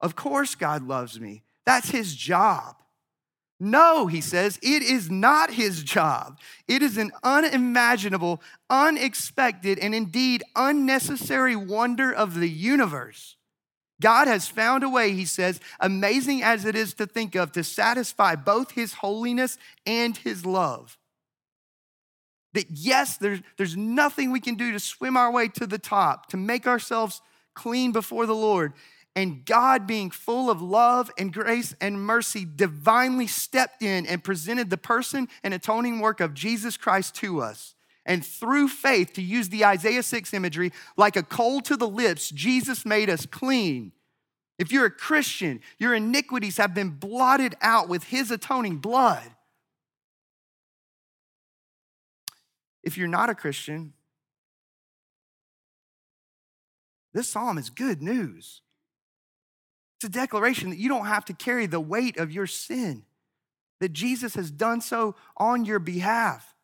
Of 0.01 0.15
course, 0.15 0.55
God 0.55 0.83
loves 0.83 1.19
me. 1.19 1.43
That's 1.65 1.91
his 1.91 2.15
job. 2.15 2.77
No, 3.59 4.07
he 4.07 4.21
says, 4.21 4.59
it 4.63 4.83
is 4.83 5.11
not 5.11 5.51
his 5.51 5.83
job. 5.83 6.39
It 6.69 6.83
is 6.83 6.99
an 6.99 7.11
unimaginable, 7.23 8.43
unexpected, 8.69 9.79
and 9.79 9.95
indeed 9.95 10.43
unnecessary 10.55 11.57
wonder 11.57 12.13
of 12.13 12.35
the 12.35 12.49
universe. 12.49 13.36
God 14.01 14.29
has 14.29 14.47
found 14.47 14.85
a 14.85 14.89
way, 14.89 15.13
he 15.13 15.25
says, 15.25 15.61
amazing 15.81 16.43
as 16.43 16.65
it 16.65 16.75
is 16.75 16.95
to 16.95 17.07
think 17.07 17.35
of, 17.35 17.53
to 17.53 17.65
satisfy 17.65 18.37
both 18.37 18.73
his 18.73 18.95
holiness 18.95 19.57
and 19.87 20.17
his 20.17 20.45
love. 20.45 20.99
That 22.53 22.71
yes, 22.71 23.17
there's, 23.17 23.41
there's 23.57 23.77
nothing 23.77 24.33
we 24.33 24.41
can 24.41 24.55
do 24.55 24.73
to 24.73 24.81
swim 24.81 25.17
our 25.17 25.31
way 25.31 25.49
to 25.49 25.67
the 25.67 25.79
top, 25.79 26.27
to 26.31 26.37
make 26.37 26.67
ourselves 26.67 27.23
clean 27.55 27.93
before 27.93 28.27
the 28.27 28.35
Lord. 28.35 28.75
And 29.15 29.47
God, 29.47 29.87
being 29.87 30.11
full 30.11 30.51
of 30.51 30.61
love 30.61 31.11
and 31.17 31.33
grace 31.33 31.75
and 31.81 31.99
mercy, 31.99 32.45
divinely 32.45 33.27
stepped 33.27 33.83
in 33.83 34.05
and 34.07 34.23
presented 34.23 34.69
the 34.69 34.77
person 34.77 35.29
and 35.43 35.55
atoning 35.55 36.01
work 36.01 36.21
of 36.21 36.35
Jesus 36.35 36.77
Christ 36.77 37.15
to 37.17 37.41
us. 37.41 37.76
And 38.07 38.25
through 38.25 38.69
faith, 38.69 39.13
to 39.15 39.23
use 39.23 39.49
the 39.49 39.65
Isaiah 39.65 40.03
6 40.03 40.33
imagery, 40.33 40.73
like 40.97 41.17
a 41.17 41.25
coal 41.25 41.61
to 41.63 41.77
the 41.77 41.89
lips, 41.89 42.31
Jesus 42.31 42.87
made 42.87 43.11
us 43.11 43.27
clean. 43.27 43.91
If 44.59 44.71
you're 44.71 44.87
a 44.87 44.91
Christian, 44.91 45.61
your 45.79 45.93
iniquities 45.93 46.57
have 46.57 46.73
been 46.73 46.91
blotted 46.91 47.57
out 47.61 47.89
with 47.89 48.05
his 48.05 48.31
atoning 48.31 48.77
blood. 48.77 49.29
If 52.85 52.97
you're 52.97 53.09
not 53.09 53.29
a 53.29 53.35
Christian, 53.35 53.93
this 57.13 57.29
psalm 57.29 57.59
is 57.59 57.71
good 57.71 58.01
news. 58.01 58.63
It's 59.97 60.05
a 60.05 60.09
declaration 60.09 60.71
that 60.71 60.79
you 60.79 60.89
don't 60.89 61.07
have 61.07 61.25
to 61.25 61.35
carry 61.35 61.67
the 61.67 61.81
weight 61.81 62.19
of 62.19 62.31
your 62.31 62.47
sin, 62.47 63.03
that 63.81 63.93
Jesus 63.93 64.37
has 64.37 64.53
done 64.53 64.81
so 64.81 65.17
on 65.37 65.65
your 65.65 65.81
behalf. 65.81 66.56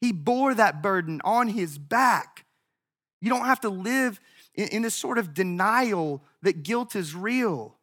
He 0.00 0.12
bore 0.12 0.54
that 0.54 0.82
burden 0.82 1.20
on 1.24 1.48
his 1.48 1.78
back. 1.78 2.44
You 3.20 3.30
don't 3.30 3.46
have 3.46 3.60
to 3.60 3.70
live 3.70 4.20
in, 4.54 4.68
in 4.68 4.82
this 4.82 4.94
sort 4.94 5.18
of 5.18 5.34
denial 5.34 6.22
that 6.42 6.62
guilt 6.62 6.94
is 6.94 7.14
real. 7.14 7.76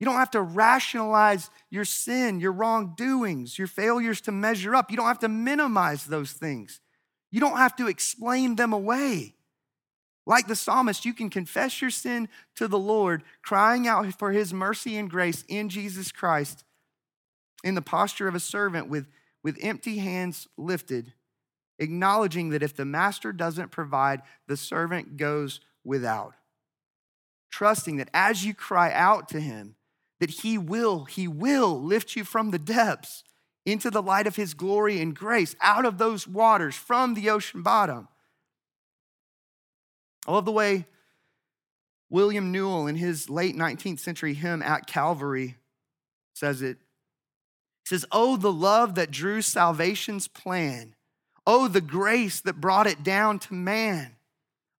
You 0.00 0.06
don't 0.06 0.16
have 0.16 0.32
to 0.32 0.42
rationalize 0.42 1.48
your 1.70 1.84
sin, 1.84 2.40
your 2.40 2.52
wrongdoings, 2.52 3.56
your 3.56 3.68
failures 3.68 4.20
to 4.22 4.32
measure 4.32 4.74
up. 4.74 4.90
You 4.90 4.96
don't 4.96 5.06
have 5.06 5.20
to 5.20 5.28
minimize 5.28 6.06
those 6.06 6.32
things. 6.32 6.80
You 7.30 7.40
don't 7.40 7.56
have 7.56 7.76
to 7.76 7.86
explain 7.86 8.56
them 8.56 8.72
away. 8.72 9.34
Like 10.26 10.48
the 10.48 10.56
psalmist, 10.56 11.04
you 11.04 11.14
can 11.14 11.30
confess 11.30 11.80
your 11.80 11.90
sin 11.90 12.28
to 12.56 12.68
the 12.68 12.78
Lord, 12.78 13.22
crying 13.42 13.86
out 13.86 14.12
for 14.18 14.32
his 14.32 14.52
mercy 14.52 14.96
and 14.96 15.08
grace 15.08 15.44
in 15.48 15.68
Jesus 15.68 16.12
Christ 16.12 16.64
in 17.64 17.74
the 17.74 17.82
posture 17.82 18.28
of 18.28 18.34
a 18.34 18.40
servant 18.40 18.88
with, 18.88 19.06
with 19.42 19.58
empty 19.60 19.98
hands 19.98 20.48
lifted, 20.56 21.12
acknowledging 21.78 22.50
that 22.50 22.62
if 22.62 22.74
the 22.74 22.84
master 22.84 23.32
doesn't 23.32 23.70
provide, 23.70 24.22
the 24.46 24.56
servant 24.56 25.16
goes 25.16 25.60
without. 25.84 26.34
Trusting 27.50 27.96
that 27.96 28.10
as 28.14 28.44
you 28.44 28.54
cry 28.54 28.92
out 28.92 29.28
to 29.30 29.40
him, 29.40 29.76
that 30.20 30.30
he 30.30 30.56
will, 30.56 31.04
he 31.04 31.26
will 31.26 31.80
lift 31.80 32.16
you 32.16 32.24
from 32.24 32.50
the 32.50 32.58
depths 32.58 33.24
into 33.64 33.90
the 33.90 34.02
light 34.02 34.26
of 34.26 34.36
his 34.36 34.54
glory 34.54 35.00
and 35.00 35.14
grace, 35.14 35.54
out 35.60 35.84
of 35.84 35.98
those 35.98 36.26
waters, 36.26 36.74
from 36.74 37.14
the 37.14 37.30
ocean 37.30 37.62
bottom. 37.62 38.08
I 40.26 40.32
love 40.32 40.44
the 40.44 40.52
way 40.52 40.86
William 42.10 42.52
Newell, 42.52 42.86
in 42.86 42.96
his 42.96 43.30
late 43.30 43.56
19th 43.56 43.98
century 43.98 44.34
hymn 44.34 44.62
at 44.62 44.86
Calvary, 44.86 45.56
says 46.34 46.60
it. 46.60 46.76
He 47.84 47.88
says, 47.88 48.04
Oh, 48.12 48.36
the 48.36 48.52
love 48.52 48.96
that 48.96 49.10
drew 49.10 49.42
salvation's 49.42 50.28
plan. 50.28 50.94
Oh, 51.46 51.68
the 51.68 51.80
grace 51.80 52.40
that 52.40 52.60
brought 52.60 52.86
it 52.86 53.02
down 53.02 53.38
to 53.40 53.54
man. 53.54 54.16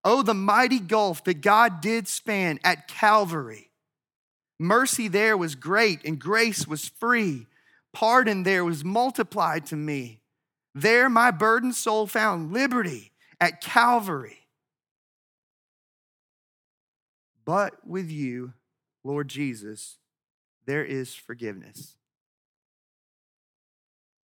Oh, 0.04 0.21
the 0.21 0.34
mighty 0.34 0.80
gulf 0.80 1.23
that 1.26 1.41
God 1.41 1.82
did 1.82 2.08
span 2.08 2.60
at 2.63 2.88
Calvary. 2.88 3.69
Mercy 4.60 5.08
there 5.08 5.36
was 5.36 5.56
great 5.56 6.04
and 6.06 6.19
grace 6.19 6.67
was 6.67 6.88
free. 6.88 7.47
Pardon 7.91 8.43
there 8.43 8.65
was 8.65 8.84
multiplied 8.84 9.65
to 9.67 9.76
me. 9.76 10.21
There 10.73 11.10
my 11.10 11.32
burdened 11.32 11.76
soul 11.76 12.08
found 12.08 12.54
liberty 12.54 13.12
at 13.39 13.62
Calvary. 13.62 14.47
But 17.45 17.86
with 17.86 18.10
you, 18.10 18.54
Lord 19.04 19.28
Jesus, 19.28 19.97
there 20.65 20.84
is 20.84 21.13
forgiveness. 21.13 21.97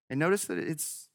And 0.09 0.19
notice 0.19 0.45
that 0.45 0.57
it's 0.57 1.08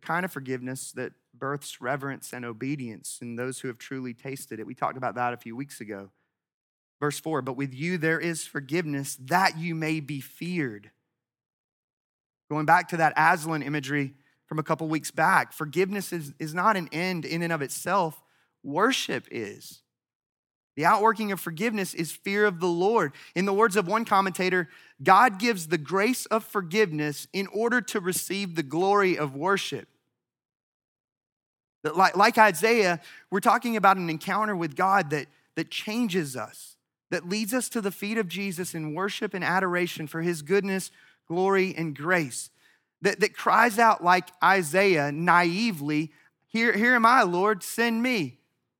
the 0.00 0.06
kind 0.06 0.24
of 0.24 0.32
forgiveness 0.32 0.92
that 0.92 1.12
births 1.34 1.80
reverence 1.80 2.32
and 2.32 2.44
obedience 2.44 3.18
in 3.20 3.36
those 3.36 3.60
who 3.60 3.68
have 3.68 3.78
truly 3.78 4.14
tasted 4.14 4.60
it. 4.60 4.66
We 4.66 4.74
talked 4.74 4.96
about 4.96 5.16
that 5.16 5.32
a 5.32 5.36
few 5.36 5.56
weeks 5.56 5.80
ago. 5.80 6.10
Verse 7.00 7.18
4 7.18 7.42
But 7.42 7.56
with 7.56 7.74
you 7.74 7.98
there 7.98 8.20
is 8.20 8.46
forgiveness 8.46 9.16
that 9.24 9.58
you 9.58 9.74
may 9.74 10.00
be 10.00 10.20
feared. 10.20 10.90
Going 12.48 12.66
back 12.66 12.88
to 12.88 12.96
that 12.98 13.12
Aslan 13.16 13.62
imagery 13.62 14.14
from 14.46 14.58
a 14.58 14.62
couple 14.62 14.88
weeks 14.88 15.10
back, 15.10 15.52
forgiveness 15.52 16.12
is, 16.12 16.32
is 16.38 16.54
not 16.54 16.76
an 16.76 16.88
end 16.92 17.24
in 17.24 17.42
and 17.42 17.52
of 17.52 17.60
itself, 17.60 18.22
worship 18.62 19.26
is. 19.30 19.82
The 20.78 20.84
outworking 20.84 21.32
of 21.32 21.40
forgiveness 21.40 21.92
is 21.92 22.12
fear 22.12 22.46
of 22.46 22.60
the 22.60 22.68
Lord. 22.68 23.12
In 23.34 23.46
the 23.46 23.52
words 23.52 23.74
of 23.74 23.88
one 23.88 24.04
commentator, 24.04 24.68
God 25.02 25.40
gives 25.40 25.66
the 25.66 25.76
grace 25.76 26.24
of 26.26 26.44
forgiveness 26.44 27.26
in 27.32 27.48
order 27.48 27.80
to 27.80 27.98
receive 27.98 28.54
the 28.54 28.62
glory 28.62 29.18
of 29.18 29.34
worship. 29.34 29.88
Like, 31.82 32.16
like 32.16 32.38
Isaiah, 32.38 33.00
we're 33.28 33.40
talking 33.40 33.76
about 33.76 33.96
an 33.96 34.08
encounter 34.08 34.54
with 34.54 34.76
God 34.76 35.10
that, 35.10 35.26
that 35.56 35.68
changes 35.68 36.36
us, 36.36 36.76
that 37.10 37.28
leads 37.28 37.52
us 37.52 37.68
to 37.70 37.80
the 37.80 37.90
feet 37.90 38.16
of 38.16 38.28
Jesus 38.28 38.72
in 38.72 38.94
worship 38.94 39.34
and 39.34 39.42
adoration 39.42 40.06
for 40.06 40.22
his 40.22 40.42
goodness, 40.42 40.92
glory, 41.26 41.74
and 41.76 41.92
grace. 41.92 42.50
That, 43.02 43.18
that 43.18 43.36
cries 43.36 43.80
out 43.80 44.04
like 44.04 44.28
Isaiah 44.44 45.10
naively, 45.10 46.12
Here, 46.46 46.72
here 46.72 46.94
am 46.94 47.04
I, 47.04 47.24
Lord, 47.24 47.64
send 47.64 48.00
me 48.00 48.37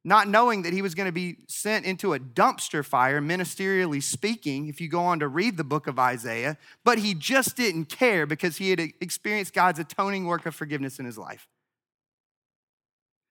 not 0.08 0.26
knowing 0.26 0.62
that 0.62 0.72
he 0.72 0.82
was 0.82 0.94
going 0.94 1.06
to 1.06 1.12
be 1.12 1.36
sent 1.46 1.84
into 1.84 2.14
a 2.14 2.18
dumpster 2.18 2.84
fire, 2.84 3.20
ministerially 3.20 4.02
speaking, 4.02 4.68
if 4.68 4.80
you 4.80 4.88
go 4.88 5.00
on 5.00 5.20
to 5.20 5.28
read 5.28 5.56
the 5.56 5.64
book 5.64 5.86
of 5.86 5.98
Isaiah, 5.98 6.56
but 6.82 6.98
he 6.98 7.14
just 7.14 7.56
didn't 7.56 7.84
care 7.86 8.26
because 8.26 8.56
he 8.56 8.70
had 8.70 8.80
experienced 8.80 9.52
God's 9.52 9.78
atoning 9.78 10.26
work 10.26 10.46
of 10.46 10.54
forgiveness 10.54 10.98
in 10.98 11.04
his 11.04 11.18
life. 11.18 11.46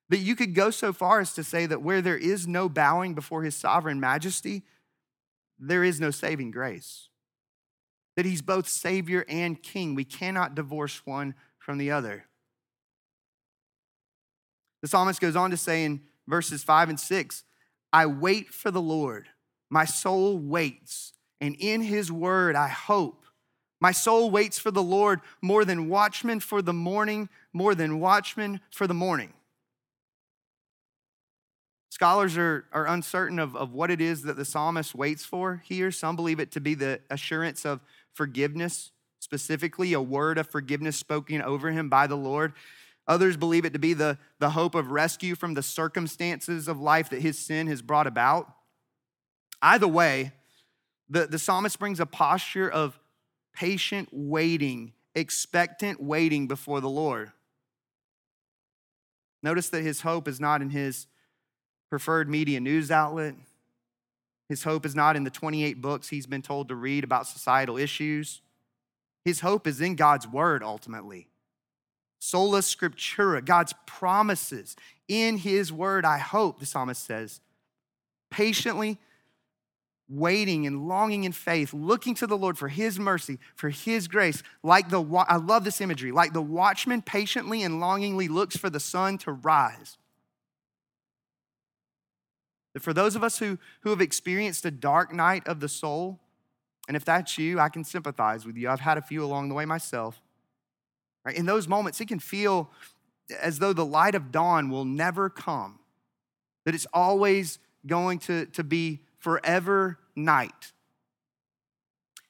That 0.09 0.19
you 0.19 0.35
could 0.35 0.53
go 0.53 0.69
so 0.69 0.93
far 0.93 1.19
as 1.19 1.33
to 1.33 1.43
say 1.43 1.65
that 1.65 1.81
where 1.81 2.01
there 2.01 2.17
is 2.17 2.47
no 2.47 2.69
bowing 2.69 3.13
before 3.13 3.43
his 3.43 3.55
sovereign 3.55 3.99
majesty, 3.99 4.63
there 5.59 5.83
is 5.83 5.99
no 5.99 6.11
saving 6.11 6.51
grace. 6.51 7.09
That 8.15 8.25
he's 8.25 8.41
both 8.41 8.69
Savior 8.69 9.25
and 9.27 9.61
King. 9.61 9.95
We 9.95 10.05
cannot 10.05 10.55
divorce 10.55 11.05
one 11.05 11.33
from 11.57 11.77
the 11.77 11.91
other. 11.91 12.25
The 14.81 14.87
psalmist 14.87 15.19
goes 15.19 15.35
on 15.35 15.49
to 15.51 15.57
say 15.57 15.83
in 15.83 16.01
verses 16.27 16.63
5 16.63 16.89
and 16.89 16.99
6 16.99 17.43
I 17.93 18.05
wait 18.05 18.53
for 18.53 18.69
the 18.69 18.81
Lord. 18.81 19.29
My 19.69 19.85
soul 19.85 20.37
waits, 20.37 21.13
and 21.41 21.55
in 21.59 21.81
his 21.81 22.11
word 22.11 22.55
I 22.55 22.67
hope. 22.67 23.25
My 23.79 23.91
soul 23.91 24.31
waits 24.31 24.57
for 24.57 24.71
the 24.71 24.83
Lord 24.83 25.21
more 25.41 25.63
than 25.63 25.89
watchmen 25.89 26.39
for 26.39 26.61
the 26.61 26.73
morning, 26.73 27.29
more 27.53 27.75
than 27.75 27.99
watchmen 27.99 28.61
for 28.71 28.87
the 28.87 28.93
morning. 28.93 29.33
Scholars 31.89 32.37
are, 32.37 32.65
are 32.71 32.87
uncertain 32.87 33.39
of, 33.39 33.55
of 33.55 33.73
what 33.73 33.89
it 33.89 34.01
is 34.01 34.23
that 34.23 34.35
the 34.35 34.45
psalmist 34.45 34.93
waits 34.93 35.25
for 35.25 35.63
here. 35.65 35.91
Some 35.91 36.15
believe 36.15 36.39
it 36.39 36.51
to 36.51 36.59
be 36.59 36.75
the 36.75 37.01
assurance 37.09 37.65
of 37.65 37.81
forgiveness, 38.13 38.91
specifically 39.19 39.93
a 39.93 40.01
word 40.01 40.37
of 40.37 40.47
forgiveness 40.47 40.95
spoken 40.95 41.41
over 41.41 41.71
him 41.71 41.89
by 41.89 42.07
the 42.07 42.17
Lord. 42.17 42.53
Others 43.07 43.37
believe 43.37 43.63
it 43.63 43.73
to 43.73 43.79
be 43.79 43.93
the, 43.93 44.17
the 44.39 44.49
hope 44.49 44.75
of 44.75 44.91
rescue 44.91 45.35
from 45.35 45.53
the 45.53 45.63
circumstances 45.63 46.67
of 46.67 46.79
life 46.79 47.09
that 47.09 47.21
his 47.21 47.39
sin 47.39 47.67
has 47.67 47.81
brought 47.81 48.07
about. 48.07 48.51
Either 49.61 49.87
way, 49.87 50.33
the, 51.09 51.25
the 51.25 51.39
psalmist 51.39 51.79
brings 51.79 51.99
a 51.99 52.05
posture 52.05 52.69
of 52.69 52.99
patient 53.53 54.09
waiting, 54.11 54.93
expectant 55.15 56.01
waiting 56.01 56.47
before 56.47 56.81
the 56.81 56.89
Lord. 56.89 57.31
Notice 59.41 59.69
that 59.69 59.83
his 59.83 60.01
hope 60.01 60.27
is 60.27 60.39
not 60.39 60.61
in 60.61 60.69
his 60.69 61.07
preferred 61.89 62.29
media 62.29 62.59
news 62.59 62.91
outlet. 62.91 63.35
His 64.49 64.63
hope 64.63 64.85
is 64.85 64.95
not 64.95 65.15
in 65.15 65.23
the 65.23 65.29
28 65.29 65.81
books 65.81 66.09
he's 66.09 66.25
been 66.25 66.41
told 66.41 66.67
to 66.69 66.75
read 66.75 67.03
about 67.03 67.27
societal 67.27 67.77
issues. 67.77 68.41
His 69.23 69.39
hope 69.41 69.67
is 69.67 69.81
in 69.81 69.95
God's 69.95 70.27
word 70.27 70.63
ultimately. 70.63 71.27
Sola 72.19 72.59
scriptura, 72.59 73.43
God's 73.43 73.73
promises 73.85 74.75
in 75.07 75.37
his 75.37 75.71
word, 75.71 76.05
I 76.05 76.17
hope, 76.17 76.59
the 76.59 76.65
psalmist 76.65 77.03
says. 77.03 77.39
Patiently 78.29 78.97
waiting 80.09 80.65
and 80.65 80.87
longing 80.87 81.25
in 81.25 81.31
faith, 81.31 81.73
looking 81.73 82.15
to 82.15 82.27
the 82.27 82.37
Lord 82.37 82.57
for 82.57 82.69
his 82.69 82.97
mercy, 82.97 83.39
for 83.55 83.69
his 83.69 84.07
grace. 84.07 84.41
Like 84.63 84.89
the, 84.89 85.03
I 85.27 85.35
love 85.35 85.63
this 85.63 85.81
imagery, 85.81 86.11
like 86.11 86.33
the 86.33 86.41
watchman 86.41 87.01
patiently 87.01 87.63
and 87.63 87.79
longingly 87.79 88.27
looks 88.27 88.55
for 88.55 88.69
the 88.69 88.79
sun 88.79 89.17
to 89.19 89.31
rise. 89.31 89.97
That 92.73 92.83
for 92.83 92.93
those 92.93 93.15
of 93.15 93.23
us 93.23 93.39
who, 93.39 93.57
who 93.81 93.89
have 93.89 94.01
experienced 94.01 94.65
a 94.65 94.71
dark 94.71 95.13
night 95.13 95.47
of 95.47 95.59
the 95.59 95.69
soul, 95.69 96.19
and 96.87 96.95
if 96.95 97.03
that's 97.03 97.37
you, 97.37 97.59
I 97.59 97.69
can 97.69 97.83
sympathize 97.83 98.45
with 98.45 98.55
you. 98.55 98.69
I've 98.69 98.79
had 98.79 98.97
a 98.97 99.01
few 99.01 99.23
along 99.23 99.49
the 99.49 99.55
way 99.55 99.65
myself. 99.65 100.21
Right? 101.27 101.35
In 101.35 101.45
those 101.45 101.67
moments, 101.67 101.99
it 101.99 102.07
can 102.07 102.19
feel 102.19 102.71
as 103.41 103.59
though 103.59 103.73
the 103.73 103.85
light 103.85 104.15
of 104.15 104.31
dawn 104.31 104.69
will 104.69 104.85
never 104.85 105.29
come, 105.29 105.79
that 106.63 106.73
it's 106.73 106.87
always 106.93 107.59
going 107.85 108.19
to, 108.19 108.45
to 108.45 108.63
be 108.63 109.01
forever 109.17 109.99
night. 110.15 110.71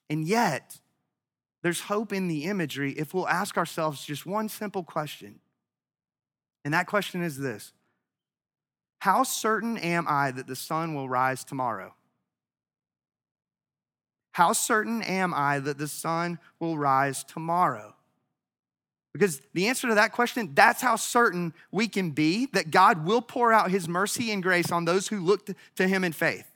And 0.10 0.27
yet, 0.27 0.79
there's 1.62 1.81
hope 1.81 2.12
in 2.12 2.27
the 2.27 2.45
imagery 2.45 2.93
if 2.93 3.13
we'll 3.13 3.27
ask 3.27 3.55
ourselves 3.55 4.03
just 4.03 4.25
one 4.25 4.49
simple 4.49 4.81
question. 4.81 5.41
And 6.65 6.73
that 6.73 6.88
question 6.88 7.21
is 7.21 7.38
this 7.38 7.73
How 8.97 9.21
certain 9.21 9.77
am 9.77 10.07
I 10.10 10.31
that 10.31 10.47
the 10.47 10.55
sun 10.55 10.95
will 10.95 11.07
rise 11.07 11.43
tomorrow? 11.43 11.93
How 14.31 14.53
certain 14.53 15.03
am 15.03 15.36
I 15.36 15.60
that 15.60 15.77
the 15.77 15.88
sun 15.88 16.39
will 16.60 16.79
rise 16.79 17.23
tomorrow? 17.23 17.93
Because 19.17 19.41
the 19.53 19.67
answer 19.67 19.88
to 19.88 19.95
that 19.95 20.12
question, 20.12 20.51
that's 20.53 20.82
how 20.82 20.95
certain 20.95 21.53
we 21.71 21.88
can 21.88 22.12
be 22.12 22.47
that 22.53 22.71
God 22.71 23.06
will 23.06 23.21
pour 23.21 23.51
out 23.51 23.71
his 23.71 23.88
mercy 23.88 24.32
and 24.32 24.43
grace 24.43 24.71
on 24.71 24.86
those 24.86 25.08
who 25.08 25.19
look 25.19 25.49
to 25.75 25.88
him 25.88 26.03
in 26.03 26.13
faith. 26.13 26.49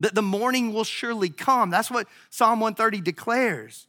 That 0.00 0.14
the 0.14 0.22
morning 0.22 0.72
will 0.72 0.84
surely 0.84 1.30
come. 1.30 1.70
That's 1.70 1.90
what 1.90 2.08
Psalm 2.30 2.60
130 2.60 3.00
declares. 3.00 3.86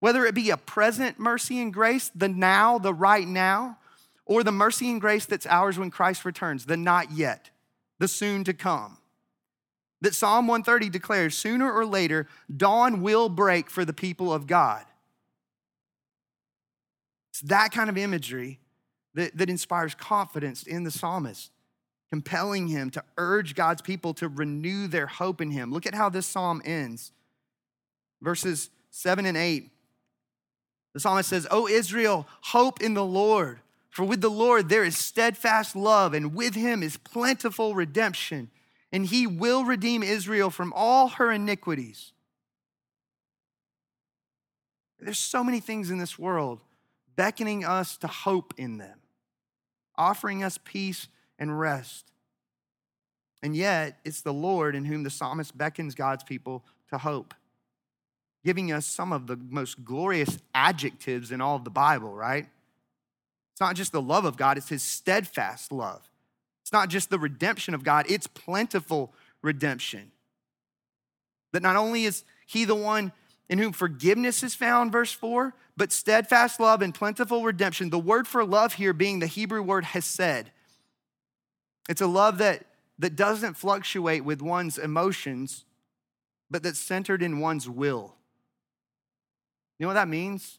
Whether 0.00 0.26
it 0.26 0.34
be 0.34 0.50
a 0.50 0.56
present 0.56 1.18
mercy 1.18 1.60
and 1.60 1.72
grace, 1.72 2.10
the 2.14 2.28
now, 2.28 2.78
the 2.78 2.94
right 2.94 3.26
now, 3.26 3.78
or 4.26 4.42
the 4.42 4.52
mercy 4.52 4.90
and 4.90 5.00
grace 5.00 5.24
that's 5.24 5.46
ours 5.46 5.78
when 5.78 5.90
Christ 5.90 6.24
returns, 6.24 6.66
the 6.66 6.76
not 6.76 7.12
yet, 7.12 7.50
the 7.98 8.08
soon 8.08 8.44
to 8.44 8.52
come. 8.52 8.98
That 10.00 10.14
Psalm 10.14 10.46
130 10.46 10.90
declares 10.90 11.36
sooner 11.36 11.72
or 11.72 11.86
later, 11.86 12.28
dawn 12.54 13.02
will 13.02 13.28
break 13.28 13.70
for 13.70 13.84
the 13.84 13.92
people 13.92 14.32
of 14.32 14.46
God. 14.46 14.84
It's 17.38 17.50
that 17.50 17.70
kind 17.70 17.88
of 17.88 17.96
imagery 17.96 18.58
that, 19.14 19.36
that 19.38 19.48
inspires 19.48 19.94
confidence 19.94 20.64
in 20.64 20.82
the 20.82 20.90
psalmist, 20.90 21.52
compelling 22.10 22.66
him 22.66 22.90
to 22.90 23.04
urge 23.16 23.54
God's 23.54 23.80
people 23.80 24.12
to 24.14 24.26
renew 24.26 24.88
their 24.88 25.06
hope 25.06 25.40
in 25.40 25.52
him. 25.52 25.72
Look 25.72 25.86
at 25.86 25.94
how 25.94 26.08
this 26.08 26.26
psalm 26.26 26.60
ends. 26.64 27.12
Verses 28.20 28.70
7 28.90 29.24
and 29.24 29.36
8. 29.36 29.70
The 30.94 30.98
psalmist 30.98 31.28
says, 31.28 31.46
O 31.52 31.68
Israel, 31.68 32.26
hope 32.40 32.82
in 32.82 32.94
the 32.94 33.04
Lord. 33.04 33.60
For 33.88 34.04
with 34.04 34.20
the 34.20 34.28
Lord 34.28 34.68
there 34.68 34.82
is 34.82 34.98
steadfast 34.98 35.76
love, 35.76 36.14
and 36.14 36.34
with 36.34 36.56
him 36.56 36.82
is 36.82 36.96
plentiful 36.96 37.76
redemption, 37.76 38.50
and 38.90 39.06
he 39.06 39.28
will 39.28 39.64
redeem 39.64 40.02
Israel 40.02 40.50
from 40.50 40.72
all 40.74 41.06
her 41.06 41.30
iniquities. 41.30 42.10
There's 44.98 45.20
so 45.20 45.44
many 45.44 45.60
things 45.60 45.92
in 45.92 45.98
this 45.98 46.18
world 46.18 46.58
beckoning 47.18 47.64
us 47.64 47.96
to 47.96 48.06
hope 48.06 48.54
in 48.56 48.78
them, 48.78 49.00
offering 49.96 50.44
us 50.44 50.56
peace 50.62 51.08
and 51.36 51.58
rest. 51.58 52.12
And 53.42 53.56
yet, 53.56 53.98
it's 54.04 54.20
the 54.20 54.32
Lord 54.32 54.76
in 54.76 54.84
whom 54.84 55.02
the 55.02 55.10
psalmist 55.10 55.58
beckons 55.58 55.96
God's 55.96 56.22
people 56.22 56.64
to 56.90 56.98
hope, 56.98 57.34
giving 58.44 58.70
us 58.70 58.86
some 58.86 59.12
of 59.12 59.26
the 59.26 59.36
most 59.36 59.84
glorious 59.84 60.38
adjectives 60.54 61.32
in 61.32 61.40
all 61.40 61.56
of 61.56 61.64
the 61.64 61.70
Bible, 61.70 62.14
right? 62.14 62.46
It's 63.52 63.60
not 63.60 63.74
just 63.74 63.90
the 63.90 64.00
love 64.00 64.24
of 64.24 64.36
God, 64.36 64.56
it's 64.56 64.68
his 64.68 64.84
steadfast 64.84 65.72
love. 65.72 66.08
It's 66.62 66.72
not 66.72 66.88
just 66.88 67.10
the 67.10 67.18
redemption 67.18 67.74
of 67.74 67.82
God, 67.82 68.06
it's 68.08 68.28
plentiful 68.28 69.12
redemption. 69.42 70.12
That 71.52 71.62
not 71.62 71.74
only 71.74 72.04
is 72.04 72.22
he 72.46 72.64
the 72.64 72.76
one 72.76 73.10
in 73.48 73.58
whom 73.58 73.72
forgiveness 73.72 74.42
is 74.42 74.54
found, 74.54 74.92
verse 74.92 75.12
4, 75.12 75.54
but 75.76 75.92
steadfast 75.92 76.60
love 76.60 76.82
and 76.82 76.94
plentiful 76.94 77.44
redemption. 77.44 77.90
The 77.90 77.98
word 77.98 78.28
for 78.28 78.44
love 78.44 78.74
here 78.74 78.92
being 78.92 79.20
the 79.20 79.26
Hebrew 79.26 79.62
word 79.62 79.84
hesed. 79.84 80.50
It's 81.88 82.00
a 82.00 82.06
love 82.06 82.38
that, 82.38 82.64
that 82.98 83.16
doesn't 83.16 83.54
fluctuate 83.54 84.24
with 84.24 84.42
one's 84.42 84.76
emotions, 84.76 85.64
but 86.50 86.62
that's 86.62 86.78
centered 86.78 87.22
in 87.22 87.38
one's 87.38 87.68
will. 87.68 88.14
You 89.78 89.84
know 89.84 89.88
what 89.88 89.94
that 89.94 90.08
means? 90.08 90.58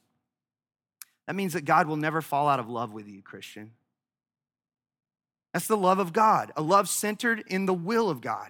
That 1.28 1.36
means 1.36 1.54
that 1.54 1.66
God 1.66 1.88
will 1.88 1.98
never 1.98 2.22
fall 2.22 2.48
out 2.48 2.60
of 2.60 2.70
love 2.70 2.92
with 2.92 3.08
you, 3.08 3.22
Christian. 3.22 3.72
That's 5.54 5.68
the 5.68 5.78
love 5.78 6.00
of 6.00 6.14
God, 6.14 6.52
a 6.56 6.62
love 6.62 6.90
centered 6.90 7.44
in 7.48 7.66
the 7.66 7.74
will 7.74 8.10
of 8.10 8.22
God. 8.22 8.50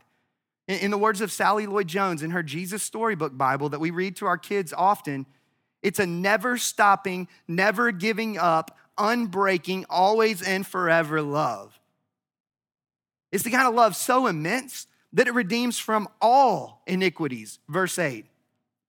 In 0.69 0.91
the 0.91 0.99
words 0.99 1.19
of 1.19 1.31
Sally 1.31 1.65
Lloyd 1.65 1.87
Jones 1.87 2.21
in 2.21 2.29
her 2.29 2.43
Jesus 2.43 2.83
Storybook 2.83 3.35
Bible 3.35 3.69
that 3.69 3.79
we 3.79 3.89
read 3.89 4.15
to 4.17 4.27
our 4.27 4.37
kids 4.37 4.71
often, 4.71 5.25
it's 5.81 5.97
a 5.97 6.05
never 6.05 6.59
stopping, 6.59 7.27
never 7.47 7.91
giving 7.91 8.37
up, 8.37 8.77
unbreaking, 8.95 9.85
always 9.89 10.43
and 10.43 10.67
forever 10.67 11.23
love. 11.23 11.79
It's 13.31 13.43
the 13.43 13.49
kind 13.49 13.67
of 13.67 13.73
love 13.73 13.95
so 13.95 14.27
immense 14.27 14.85
that 15.11 15.27
it 15.27 15.33
redeems 15.33 15.79
from 15.79 16.07
all 16.21 16.83
iniquities, 16.85 17.57
verse 17.67 17.97
8. 17.97 18.27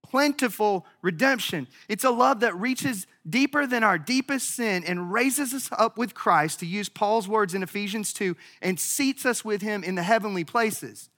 Plentiful 0.03 0.85
redemption. 1.01 1.67
It's 1.89 2.03
a 2.03 2.11
love 2.11 2.41
that 2.41 2.55
reaches 2.55 3.07
deeper 3.27 3.65
than 3.65 3.83
our 3.83 3.97
deepest 3.97 4.51
sin 4.51 4.83
and 4.83 5.11
raises 5.11 5.51
us 5.51 5.67
up 5.71 5.97
with 5.97 6.13
Christ, 6.13 6.59
to 6.59 6.67
use 6.67 6.89
Paul's 6.89 7.27
words 7.27 7.55
in 7.55 7.63
Ephesians 7.63 8.13
2, 8.13 8.37
and 8.61 8.79
seats 8.79 9.25
us 9.25 9.43
with 9.43 9.63
him 9.63 9.83
in 9.83 9.95
the 9.95 10.03
heavenly 10.03 10.43
places. 10.43 11.09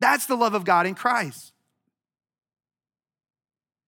That's 0.00 0.26
the 0.26 0.36
love 0.36 0.54
of 0.54 0.64
God 0.64 0.86
in 0.86 0.94
Christ. 0.94 1.52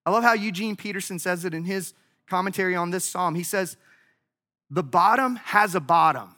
I 0.04 0.10
love 0.10 0.22
how 0.22 0.34
Eugene 0.34 0.76
Peterson 0.76 1.18
says 1.18 1.44
it 1.44 1.52
in 1.52 1.64
his 1.64 1.92
commentary 2.28 2.76
on 2.76 2.90
this 2.90 3.04
psalm. 3.04 3.34
He 3.34 3.42
says, 3.42 3.76
The 4.70 4.82
bottom 4.82 5.36
has 5.36 5.74
a 5.74 5.80
bottom, 5.80 6.34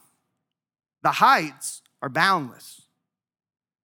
the 1.03 1.11
heights 1.11 1.81
are 2.01 2.09
boundless. 2.09 2.81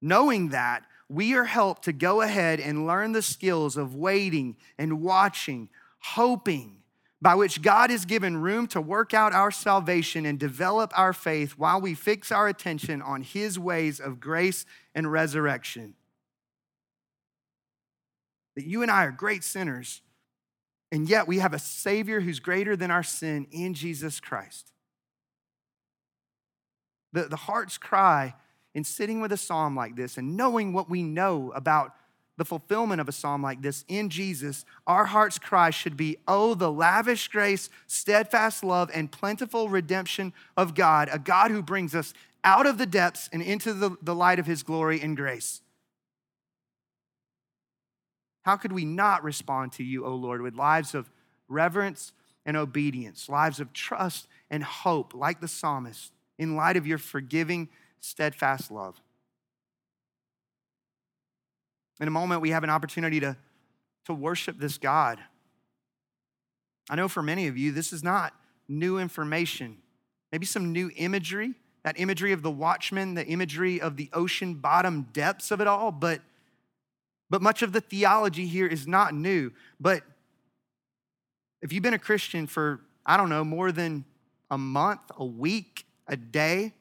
Knowing 0.02 0.50
that, 0.50 0.84
we 1.08 1.36
are 1.36 1.45
helped 1.45 1.84
to 1.84 1.93
go 1.93 2.21
ahead 2.21 2.60
and 2.60 2.88
learn 2.88 3.12
the 3.12 3.21
skills 3.21 3.78
of 3.78 3.95
waiting 3.95 4.56
and 4.78 5.02
watching, 5.02 5.69
hoping, 6.00 6.78
by 7.26 7.34
which 7.34 7.64
God 7.64 7.90
has 7.90 8.06
given 8.06 8.38
room 8.38 8.68
to 8.68 8.80
work 8.80 9.12
out 9.12 9.34
our 9.34 9.50
salvation 9.50 10.28
and 10.28 10.38
develop 10.38 10.94
our 10.96 11.12
faith 11.12 11.54
while 11.54 11.82
we 11.82 11.96
fix 11.96 12.32
our 12.32 12.48
attention 12.48 13.02
on 13.02 13.24
His 13.24 13.58
ways 13.58 14.00
of 14.00 14.20
grace 14.20 14.64
and 14.94 15.12
resurrection. 15.12 15.96
That 18.56 18.68
you 18.68 18.84
and 18.84 18.92
I 18.92 19.06
are 19.06 19.12
great 19.12 19.44
sinners, 19.44 20.04
and 20.92 21.10
yet 21.10 21.28
we 21.28 21.40
have 21.40 21.56
a 21.56 21.58
Savior 21.58 22.22
who's 22.22 22.40
greater 22.40 22.76
than 22.76 22.92
our 22.92 23.02
sin 23.02 23.48
in 23.50 23.74
Jesus 23.74 24.20
Christ. 24.20 24.72
The, 27.12 27.24
the 27.24 27.38
heart's 27.38 27.80
cry 27.80 28.36
in 28.76 28.84
sitting 28.84 29.20
with 29.20 29.32
a 29.32 29.38
psalm 29.38 29.76
like 29.76 29.96
this 29.96 30.20
and 30.20 30.38
knowing 30.38 30.74
what 30.74 30.92
we 30.92 31.02
know 31.02 31.52
about 31.56 31.96
the 32.38 32.45
fulfillment 32.45 33.00
of 33.00 33.08
a 33.08 33.13
psalm 33.13 33.41
like 33.41 33.62
this 33.62 33.86
in 33.88 34.10
Jesus, 34.10 34.65
our 34.86 35.06
heart's 35.06 35.39
cry 35.39 35.69
should 35.69 35.95
be, 35.95 36.17
Oh, 36.28 36.54
the 36.54 36.71
lavish 36.71 37.28
grace, 37.30 37.69
steadfast 37.88 38.63
love, 38.63 38.91
and 38.93 39.12
plentiful 39.12 39.69
redemption 39.69 40.34
of 40.58 40.76
God, 40.76 41.10
a 41.12 41.19
God 41.19 41.52
who 41.52 41.62
brings 41.62 41.95
us 41.95 42.13
out 42.43 42.65
of 42.65 42.78
the 42.78 42.86
depths 42.86 43.30
and 43.32 43.41
into 43.41 43.74
the, 43.74 43.95
the 44.02 44.15
light 44.15 44.39
of 44.39 44.45
his 44.45 44.63
glory 44.63 45.02
and 45.02 45.15
grace. 45.15 45.62
How 48.43 48.58
could 48.58 48.71
we 48.71 48.86
not 48.86 49.24
respond 49.24 49.71
to 49.74 49.84
you, 49.84 50.06
O 50.06 50.13
Lord, 50.13 50.41
with 50.41 50.54
lives 50.54 50.93
of 50.93 51.10
reverence 51.48 52.12
and 52.45 52.56
obedience, 52.56 53.28
lives 53.28 53.60
of 53.60 53.74
trust 53.74 54.28
and 54.52 54.63
hope, 54.63 55.15
like 55.15 55.41
the 55.41 55.48
psalmist, 55.48 56.12
in 56.38 56.56
light 56.56 56.78
of 56.78 56.86
your 56.86 57.00
forgiving, 57.00 57.69
steadfast 58.00 58.69
love? 58.69 59.02
In 62.00 62.08
a 62.08 62.12
moment, 62.12 62.42
we 62.42 62.50
have 62.50 62.64
an 62.64 62.70
opportunity 62.70 63.20
to, 63.22 63.38
to 64.06 64.14
worship 64.14 64.58
this 64.60 64.78
God. 64.78 65.20
I 66.90 66.96
know 66.96 67.08
for 67.08 67.24
many 67.24 67.48
of 67.48 67.58
you, 67.58 67.72
this 67.72 67.94
is 67.94 68.04
not 68.04 68.34
new 68.68 68.98
information, 68.98 69.78
maybe 70.32 70.46
some 70.46 70.72
new 70.72 70.92
imagery 70.96 71.56
that 71.86 72.00
imagery 72.00 72.32
of 72.32 72.42
the 72.42 72.50
watchman, 72.50 73.14
the 73.14 73.24
imagery 73.28 73.80
of 73.80 73.96
the 73.96 74.10
ocean 74.12 74.56
bottom 74.56 75.04
depths 75.14 75.52
of 75.52 75.62
it 75.62 75.68
all, 75.68 75.92
but, 75.92 76.20
but 77.30 77.44
much 77.44 77.62
of 77.62 77.74
the 77.74 77.80
theology 77.80 78.48
here 78.48 78.66
is 78.66 78.88
not 78.88 79.14
new. 79.14 79.52
But 79.80 80.02
if 81.62 81.72
you've 81.72 81.84
been 81.84 81.94
a 81.94 82.00
Christian 82.00 82.48
for, 82.48 82.82
I 83.06 83.18
don't 83.18 83.30
know, 83.30 83.44
more 83.44 83.72
than 83.72 84.04
a 84.50 84.58
month, 84.58 85.02
a 85.16 85.24
week, 85.24 85.86
a 86.08 86.18
day, 86.18 86.74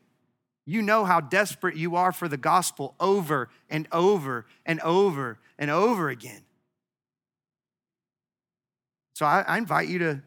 you 0.66 0.82
know 0.82 1.04
how 1.04 1.20
desperate 1.20 1.76
you 1.76 1.96
are 1.96 2.12
for 2.12 2.28
the 2.28 2.36
gospel 2.36 2.94
over 2.98 3.50
and 3.68 3.86
over 3.92 4.46
and 4.64 4.80
over 4.80 5.38
and 5.58 5.70
over 5.70 6.08
again. 6.08 6.42
So 9.14 9.26
I, 9.26 9.44
I 9.46 9.58
invite 9.58 9.88
you 9.88 9.98
to 10.00 10.22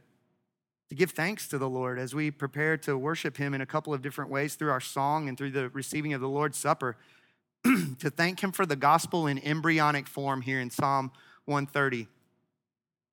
to 0.89 0.95
give 0.95 1.11
thanks 1.11 1.47
to 1.49 1.57
the 1.57 1.69
Lord 1.69 1.99
as 1.99 2.15
we 2.15 2.31
prepare 2.31 2.77
to 2.77 2.97
worship 2.97 3.37
Him 3.37 3.53
in 3.53 3.61
a 3.61 3.65
couple 3.65 3.93
of 3.93 4.01
different 4.01 4.31
ways 4.31 4.55
through 4.55 4.71
our 4.71 4.79
song 4.79 5.27
and 5.27 5.37
through 5.37 5.51
the 5.51 5.69
receiving 5.69 6.13
of 6.13 6.21
the 6.21 6.29
Lord's 6.29 6.57
Supper, 6.57 6.95
to 7.63 8.09
thank 8.09 8.41
Him 8.41 8.51
for 8.51 8.65
the 8.65 8.75
gospel 8.75 9.27
in 9.27 9.37
embryonic 9.39 10.07
form 10.07 10.41
here 10.41 10.61
in 10.61 10.69
Psalm 10.69 11.11
130. 11.45 12.07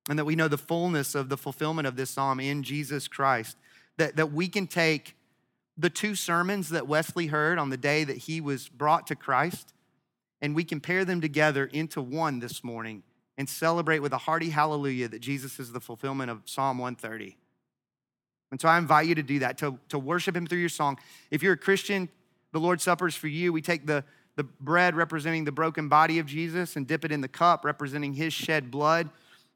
And 0.09 0.19
that 0.19 0.25
we 0.25 0.35
know 0.35 0.47
the 0.47 0.57
fullness 0.57 1.15
of 1.15 1.29
the 1.29 1.37
fulfillment 1.37 1.87
of 1.87 1.95
this 1.95 2.11
psalm 2.11 2.39
in 2.39 2.63
Jesus 2.63 3.07
Christ. 3.07 3.57
That, 3.97 4.15
that 4.17 4.31
we 4.31 4.47
can 4.47 4.67
take 4.67 5.14
the 5.77 5.89
two 5.89 6.15
sermons 6.15 6.69
that 6.69 6.87
Wesley 6.87 7.27
heard 7.27 7.57
on 7.59 7.69
the 7.69 7.77
day 7.77 8.03
that 8.03 8.17
he 8.17 8.39
was 8.39 8.69
brought 8.69 9.07
to 9.07 9.15
Christ, 9.15 9.73
and 10.41 10.55
we 10.55 10.63
compare 10.63 11.03
them 11.03 11.21
together 11.21 11.65
into 11.65 12.01
one 12.01 12.39
this 12.39 12.63
morning 12.63 13.03
and 13.37 13.49
celebrate 13.49 13.99
with 13.99 14.13
a 14.13 14.17
hearty 14.17 14.49
hallelujah 14.49 15.07
that 15.09 15.19
Jesus 15.19 15.59
is 15.59 15.71
the 15.71 15.81
fulfillment 15.81 16.31
of 16.31 16.41
Psalm 16.45 16.77
130. 16.77 17.37
And 18.51 18.61
so 18.61 18.69
I 18.69 18.77
invite 18.77 19.07
you 19.07 19.15
to 19.15 19.23
do 19.23 19.39
that, 19.39 19.57
to, 19.57 19.77
to 19.89 19.99
worship 19.99 20.35
Him 20.35 20.47
through 20.47 20.59
your 20.59 20.69
song. 20.69 20.97
If 21.31 21.43
you're 21.43 21.53
a 21.53 21.57
Christian, 21.57 22.07
the 22.53 22.59
Lord's 22.59 22.83
Supper 22.83 23.07
is 23.07 23.15
for 23.15 23.27
you. 23.27 23.51
We 23.51 23.61
take 23.61 23.85
the, 23.85 24.05
the 24.37 24.43
bread 24.43 24.95
representing 24.95 25.43
the 25.43 25.51
broken 25.51 25.89
body 25.89 26.19
of 26.19 26.25
Jesus 26.25 26.77
and 26.77 26.87
dip 26.87 27.03
it 27.03 27.11
in 27.11 27.19
the 27.19 27.27
cup 27.27 27.65
representing 27.65 28.13
His 28.13 28.31
shed 28.31 28.71
blood. 28.71 29.09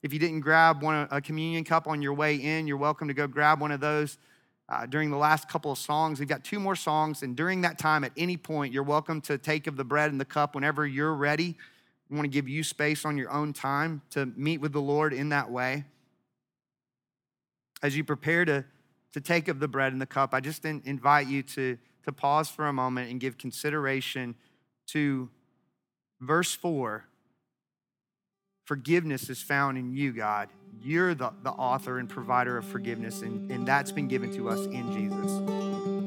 If 0.04 0.12
you 0.12 0.20
didn't 0.20 0.42
grab 0.42 0.82
one, 0.82 1.08
a 1.12 1.22
communion 1.22 1.64
cup 1.64 1.88
on 1.88 2.02
your 2.02 2.14
way 2.14 2.36
in, 2.36 2.68
you're 2.68 2.78
welcome 2.78 3.08
to 3.08 3.14
go 3.14 3.28
grab 3.28 3.62
one 3.62 3.72
of 3.72 3.80
those 3.80 4.18
uh, 4.70 4.86
during 4.86 5.10
the 5.10 5.18
last 5.18 5.50
couple 5.50 5.72
of 5.72 5.78
songs. 5.78 6.20
We've 6.20 6.30
got 6.30 6.44
two 6.44 6.60
more 6.60 6.76
songs, 6.76 7.24
and 7.24 7.36
during 7.36 7.62
that 7.62 7.78
time, 7.78 8.04
at 8.04 8.12
any 8.16 8.38
point, 8.38 8.74
you're 8.74 8.84
welcome 8.84 9.20
to 9.22 9.38
take 9.38 9.68
of 9.68 9.76
the 9.76 9.84
bread 9.84 10.12
and 10.12 10.20
the 10.20 10.26
cup 10.26 10.56
whenever 10.56 10.86
you're 10.86 11.14
ready. 11.14 11.58
We 12.10 12.16
want 12.16 12.26
to 12.26 12.30
give 12.30 12.48
you 12.48 12.64
space 12.64 13.06
on 13.06 13.18
your 13.18 13.32
own 13.32 13.54
time 13.54 14.02
to 14.12 14.26
meet 14.36 14.62
with 14.62 14.74
the 14.74 14.82
Lord 14.82 15.14
in 15.14 15.30
that 15.30 15.52
way. 15.52 15.86
As 17.82 17.96
you 17.96 18.04
prepare 18.04 18.46
to 18.46 18.66
to 19.14 19.22
take 19.22 19.48
of 19.48 19.60
the 19.60 19.68
bread 19.68 19.92
and 19.92 20.02
the 20.02 20.06
cup, 20.06 20.34
I 20.34 20.40
just 20.40 20.66
invite 20.66 21.28
you 21.28 21.42
to, 21.44 21.78
to 22.06 22.12
pause 22.12 22.50
for 22.50 22.68
a 22.68 22.74
moment 22.74 23.10
and 23.10 23.20
give 23.20 23.38
consideration 23.38 24.36
to 24.88 25.30
verse 26.22 26.54
4. 26.54 27.06
Forgiveness 28.70 29.32
is 29.32 29.42
found 29.42 29.80
in 29.80 29.90
you, 29.90 30.14
God. 30.14 30.48
You're 30.80 31.16
the, 31.16 31.34
the 31.42 31.50
author 31.50 31.98
and 31.98 32.08
provider 32.08 32.56
of 32.56 32.66
forgiveness, 32.66 33.24
and, 33.24 33.50
and 33.50 33.68
that's 33.68 33.92
been 33.92 34.08
given 34.08 34.32
to 34.36 34.48
us 34.48 34.64
in 34.68 34.92
Jesus. 34.92 35.99